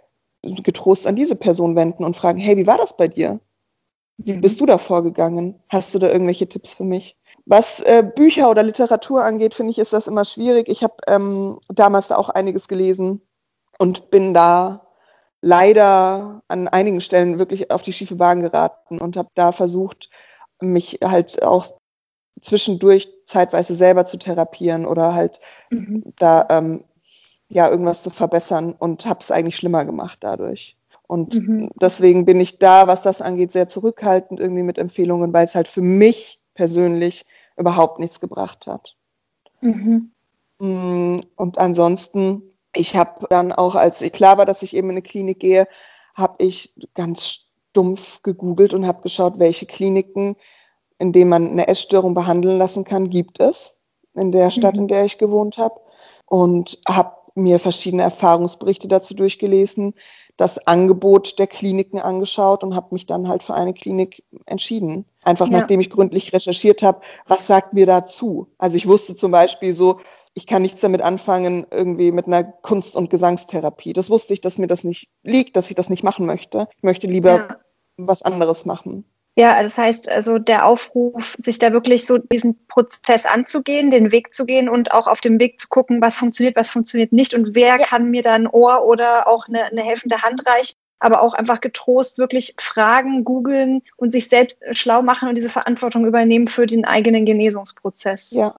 [0.43, 3.41] getrost an diese Person wenden und fragen, hey, wie war das bei dir?
[4.19, 4.41] Wie mhm.
[4.41, 5.61] bist du da vorgegangen?
[5.69, 7.17] Hast du da irgendwelche Tipps für mich?
[7.45, 10.69] Was äh, Bücher oder Literatur angeht, finde ich, ist das immer schwierig.
[10.69, 13.23] Ich habe ähm, damals da auch einiges gelesen
[13.79, 14.86] und bin da
[15.47, 20.11] leider an einigen Stellen wirklich auf die schiefe Bahn geraten und habe da versucht,
[20.61, 21.67] mich halt auch
[22.41, 25.39] zwischendurch zeitweise selber zu therapieren oder halt
[25.71, 26.03] mhm.
[26.19, 26.85] da ähm,
[27.49, 30.77] ja irgendwas zu verbessern und habe es eigentlich schlimmer gemacht dadurch.
[31.07, 31.71] Und mhm.
[31.81, 35.69] deswegen bin ich da, was das angeht, sehr zurückhaltend irgendwie mit Empfehlungen, weil es halt
[35.69, 37.25] für mich persönlich
[37.57, 38.97] überhaupt nichts gebracht hat.
[39.61, 40.11] Mhm.
[40.59, 42.43] Mm, und ansonsten
[42.77, 45.67] ich habe dann auch, als klar war, dass ich eben in eine Klinik gehe,
[46.15, 50.37] habe ich ganz stumpf gegoogelt und habe geschaut, welche Kliniken,
[50.99, 53.83] in denen man eine Essstörung behandeln lassen kann, gibt es
[54.15, 54.83] in der Stadt, mhm.
[54.83, 55.81] in der ich gewohnt habe.
[56.25, 59.95] Und habe mir verschiedene Erfahrungsberichte dazu durchgelesen,
[60.37, 65.05] das Angebot der Kliniken angeschaut und habe mich dann halt für eine Klinik entschieden.
[65.23, 65.61] Einfach ja.
[65.61, 68.49] nachdem ich gründlich recherchiert habe, was sagt mir dazu?
[68.59, 70.01] Also ich wusste zum Beispiel so,
[70.37, 73.95] ich kann nichts damit anfangen, irgendwie mit einer Kunst- und Gesangstherapie.
[73.95, 76.69] Das wusste ich, dass mir das nicht liegt, dass ich das nicht machen möchte.
[76.77, 77.57] Ich möchte lieber ja.
[77.97, 79.07] was anderes machen.
[79.39, 84.35] Ja, das heißt also der Aufruf, sich da wirklich so diesen Prozess anzugehen, den Weg
[84.35, 87.55] zu gehen und auch auf dem Weg zu gucken, was funktioniert, was funktioniert nicht und
[87.55, 87.79] wer ja.
[87.79, 91.63] kann mir da ein Ohr oder auch eine, eine helfende Hand reichen, aber auch einfach
[91.63, 96.85] getrost wirklich fragen, googeln und sich selbst schlau machen und diese Verantwortung übernehmen für den
[96.85, 98.31] eigenen Genesungsprozess.
[98.33, 98.55] Ja,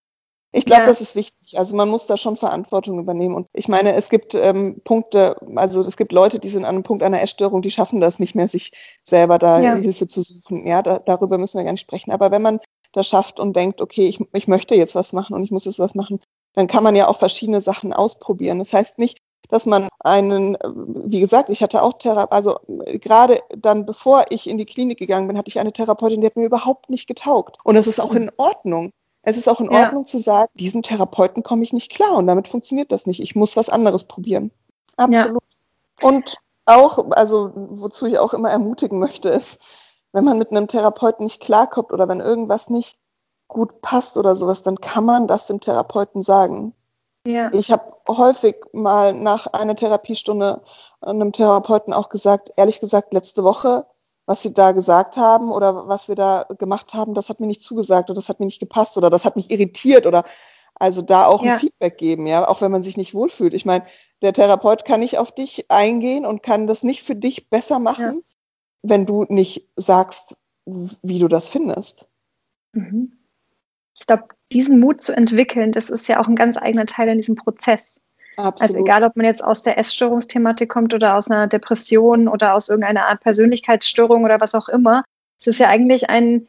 [0.51, 0.87] Ich glaube, ja.
[0.87, 1.59] das ist wichtig.
[1.59, 3.35] Also man muss da schon Verantwortung übernehmen.
[3.35, 6.83] Und ich meine, es gibt ähm, Punkte, also es gibt Leute, die sind an einem
[6.83, 8.71] Punkt einer Essstörung, die schaffen das nicht mehr, sich
[9.03, 9.75] selber da ja.
[9.75, 10.65] Hilfe zu suchen.
[10.65, 12.11] Ja, da, darüber müssen wir gar nicht sprechen.
[12.11, 12.59] Aber wenn man
[12.93, 15.79] das schafft und denkt, okay, ich, ich möchte jetzt was machen und ich muss jetzt
[15.79, 16.19] was machen,
[16.53, 18.59] dann kann man ja auch verschiedene Sachen ausprobieren.
[18.59, 19.19] Das heißt nicht,
[19.49, 20.57] dass man einen,
[21.05, 22.57] wie gesagt, ich hatte auch Therapie, also
[22.99, 26.35] gerade dann, bevor ich in die Klinik gegangen bin, hatte ich eine Therapeutin, die hat
[26.35, 27.57] mir überhaupt nicht getaugt.
[27.63, 28.91] Und es ist auch in Ordnung.
[29.29, 30.07] Es ist auch in Ordnung ja.
[30.07, 33.21] zu sagen, diesen Therapeuten komme ich nicht klar und damit funktioniert das nicht.
[33.21, 34.51] Ich muss was anderes probieren.
[34.95, 35.43] Absolut.
[36.01, 36.07] Ja.
[36.07, 39.59] Und auch, also wozu ich auch immer ermutigen möchte, ist,
[40.13, 42.97] wenn man mit einem Therapeuten nicht klarkommt oder wenn irgendwas nicht
[43.49, 46.73] gut passt oder sowas, dann kann man das dem Therapeuten sagen.
[47.25, 47.51] Ja.
[47.51, 50.61] Ich habe häufig mal nach einer Therapiestunde
[51.01, 53.87] einem Therapeuten auch gesagt, ehrlich gesagt, letzte Woche,
[54.27, 57.63] was sie da gesagt haben oder was wir da gemacht haben, das hat mir nicht
[57.63, 60.25] zugesagt oder das hat mir nicht gepasst oder das hat mich irritiert oder
[60.75, 61.53] also da auch ja.
[61.53, 63.53] ein Feedback geben, ja, auch wenn man sich nicht wohlfühlt.
[63.53, 63.85] Ich meine,
[64.21, 68.21] der Therapeut kann nicht auf dich eingehen und kann das nicht für dich besser machen,
[68.25, 68.33] ja.
[68.83, 72.09] wenn du nicht sagst, wie du das findest.
[72.73, 73.13] Mhm.
[73.99, 77.17] Ich glaube, diesen Mut zu entwickeln, das ist ja auch ein ganz eigener Teil in
[77.17, 78.01] diesem Prozess.
[78.37, 78.75] Also Absolut.
[78.75, 82.69] Also egal, ob man jetzt aus der Essstörungsthematik kommt oder aus einer Depression oder aus
[82.69, 85.03] irgendeiner Art Persönlichkeitsstörung oder was auch immer.
[85.39, 86.47] Es ist ja eigentlich ein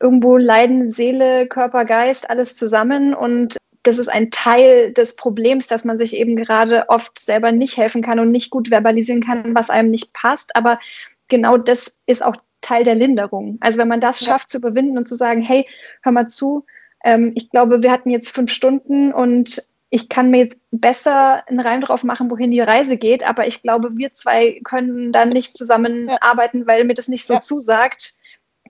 [0.00, 5.84] irgendwo Leiden, Seele, Körper, Geist, alles zusammen und das ist ein Teil des Problems, dass
[5.84, 9.70] man sich eben gerade oft selber nicht helfen kann und nicht gut verbalisieren kann, was
[9.70, 10.56] einem nicht passt.
[10.56, 10.80] Aber
[11.28, 13.58] genau das ist auch Teil der Linderung.
[13.60, 14.32] Also wenn man das ja.
[14.32, 15.66] schafft zu überwinden und zu sagen, hey,
[16.02, 16.64] hör mal zu,
[17.04, 21.60] ähm, ich glaube, wir hatten jetzt fünf Stunden und ich kann mir jetzt besser einen
[21.60, 25.56] Reim drauf machen, wohin die Reise geht, aber ich glaube, wir zwei können dann nicht
[25.56, 26.66] zusammenarbeiten, ja.
[26.66, 27.40] weil mir das nicht so ja.
[27.40, 28.14] zusagt.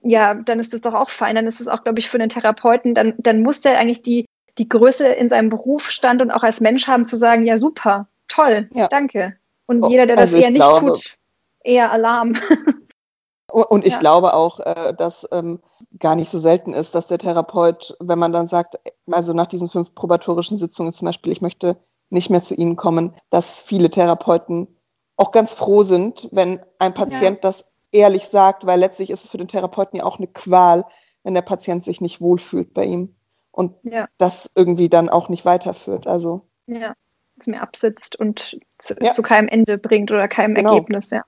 [0.03, 1.35] Ja, dann ist das doch auch fein.
[1.35, 4.25] Dann ist es auch, glaube ich, für einen Therapeuten, dann, dann muss der eigentlich die,
[4.57, 8.07] die Größe in seinem Beruf stand und auch als Mensch haben, zu sagen, ja, super,
[8.27, 8.87] toll, ja.
[8.87, 9.37] danke.
[9.65, 11.17] Und oh, jeder, der das also eher nicht glaube, tut,
[11.63, 12.37] eher Alarm.
[13.65, 15.59] Und ich glaube auch, äh, dass ähm,
[15.97, 18.79] gar nicht so selten ist, dass der Therapeut, wenn man dann sagt,
[19.11, 21.77] also nach diesen fünf probatorischen Sitzungen zum Beispiel, ich möchte
[22.09, 24.67] nicht mehr zu Ihnen kommen, dass viele Therapeuten
[25.15, 27.41] auch ganz froh sind, wenn ein Patient ja.
[27.41, 30.85] das ehrlich sagt, weil letztlich ist es für den Therapeuten ja auch eine Qual,
[31.23, 33.15] wenn der Patient sich nicht wohlfühlt bei ihm
[33.51, 34.07] und ja.
[34.17, 36.05] das irgendwie dann auch nicht weiterführt.
[36.05, 36.93] Also ja,
[37.39, 39.11] es mir absitzt und zu, ja.
[39.11, 40.73] zu, keinem Ende bringt oder keinem genau.
[40.75, 41.23] Ergebnis, ja.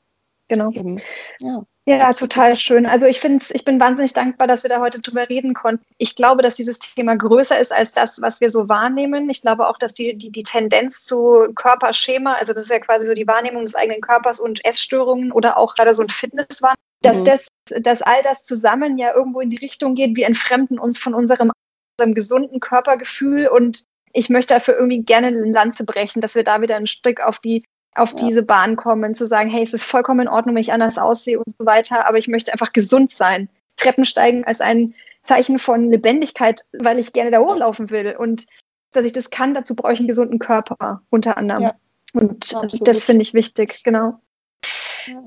[0.47, 0.69] Genau.
[0.71, 1.01] Eben.
[1.39, 1.63] Ja.
[1.89, 2.85] Ja, total schön.
[2.85, 5.83] Also ich finde, ich bin wahnsinnig dankbar, dass wir da heute drüber reden konnten.
[5.97, 9.27] Ich glaube, dass dieses Thema größer ist als das, was wir so wahrnehmen.
[9.27, 13.07] Ich glaube auch, dass die, die, die Tendenz zu Körperschema, also das ist ja quasi
[13.07, 17.21] so die Wahrnehmung des eigenen Körpers und Essstörungen oder auch gerade so ein Fitnesswahn, dass
[17.21, 17.25] mhm.
[17.25, 17.47] das,
[17.81, 21.49] dass all das zusammen ja irgendwo in die Richtung geht, wir entfremden uns von unserem,
[21.97, 23.83] unserem gesunden Körpergefühl und
[24.13, 27.39] ich möchte dafür irgendwie gerne eine Lanze brechen, dass wir da wieder ein Stück auf
[27.39, 27.63] die
[27.95, 28.27] auf ja.
[28.27, 31.39] diese Bahn kommen, zu sagen, hey, es ist vollkommen in Ordnung, wenn ich anders aussehe
[31.39, 33.49] und so weiter, aber ich möchte einfach gesund sein.
[33.77, 38.15] Treppensteigen als ein Zeichen von Lebendigkeit, weil ich gerne da hochlaufen will.
[38.17, 38.45] Und
[38.91, 41.63] dass ich das kann, dazu brauche ich einen gesunden Körper, unter anderem.
[41.63, 41.73] Ja.
[42.13, 42.87] Und Absolut.
[42.87, 44.19] das finde ich wichtig, genau.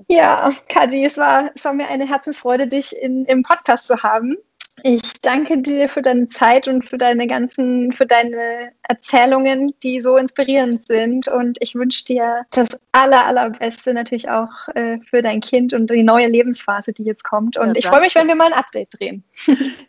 [0.09, 4.37] Ja, Kadi, es war, es war mir eine Herzensfreude, dich in, im Podcast zu haben.
[4.83, 10.17] Ich danke dir für deine Zeit und für deine ganzen, für deine Erzählungen, die so
[10.17, 11.29] inspirierend sind.
[11.29, 16.03] Und ich wünsche dir das aller, allerbeste natürlich auch äh, für dein Kind und die
[16.03, 17.57] neue Lebensphase, die jetzt kommt.
[17.57, 19.25] Und ja, ich freue mich, wenn wir mal ein Update drehen.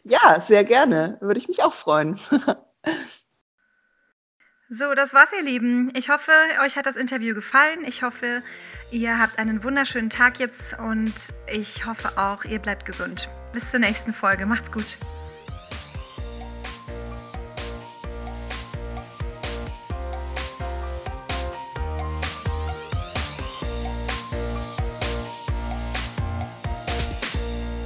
[0.04, 1.18] Ja, sehr gerne.
[1.22, 2.20] Würde ich mich auch freuen.
[4.76, 5.92] So, das war's, ihr Lieben.
[5.96, 6.32] Ich hoffe,
[6.66, 7.86] euch hat das Interview gefallen.
[7.86, 8.42] Ich hoffe,
[8.90, 11.14] ihr habt einen wunderschönen Tag jetzt und
[11.46, 13.30] ich hoffe auch, ihr bleibt gesund.
[13.54, 14.48] Bis zur nächsten Folge.
[14.48, 14.98] Macht's gut.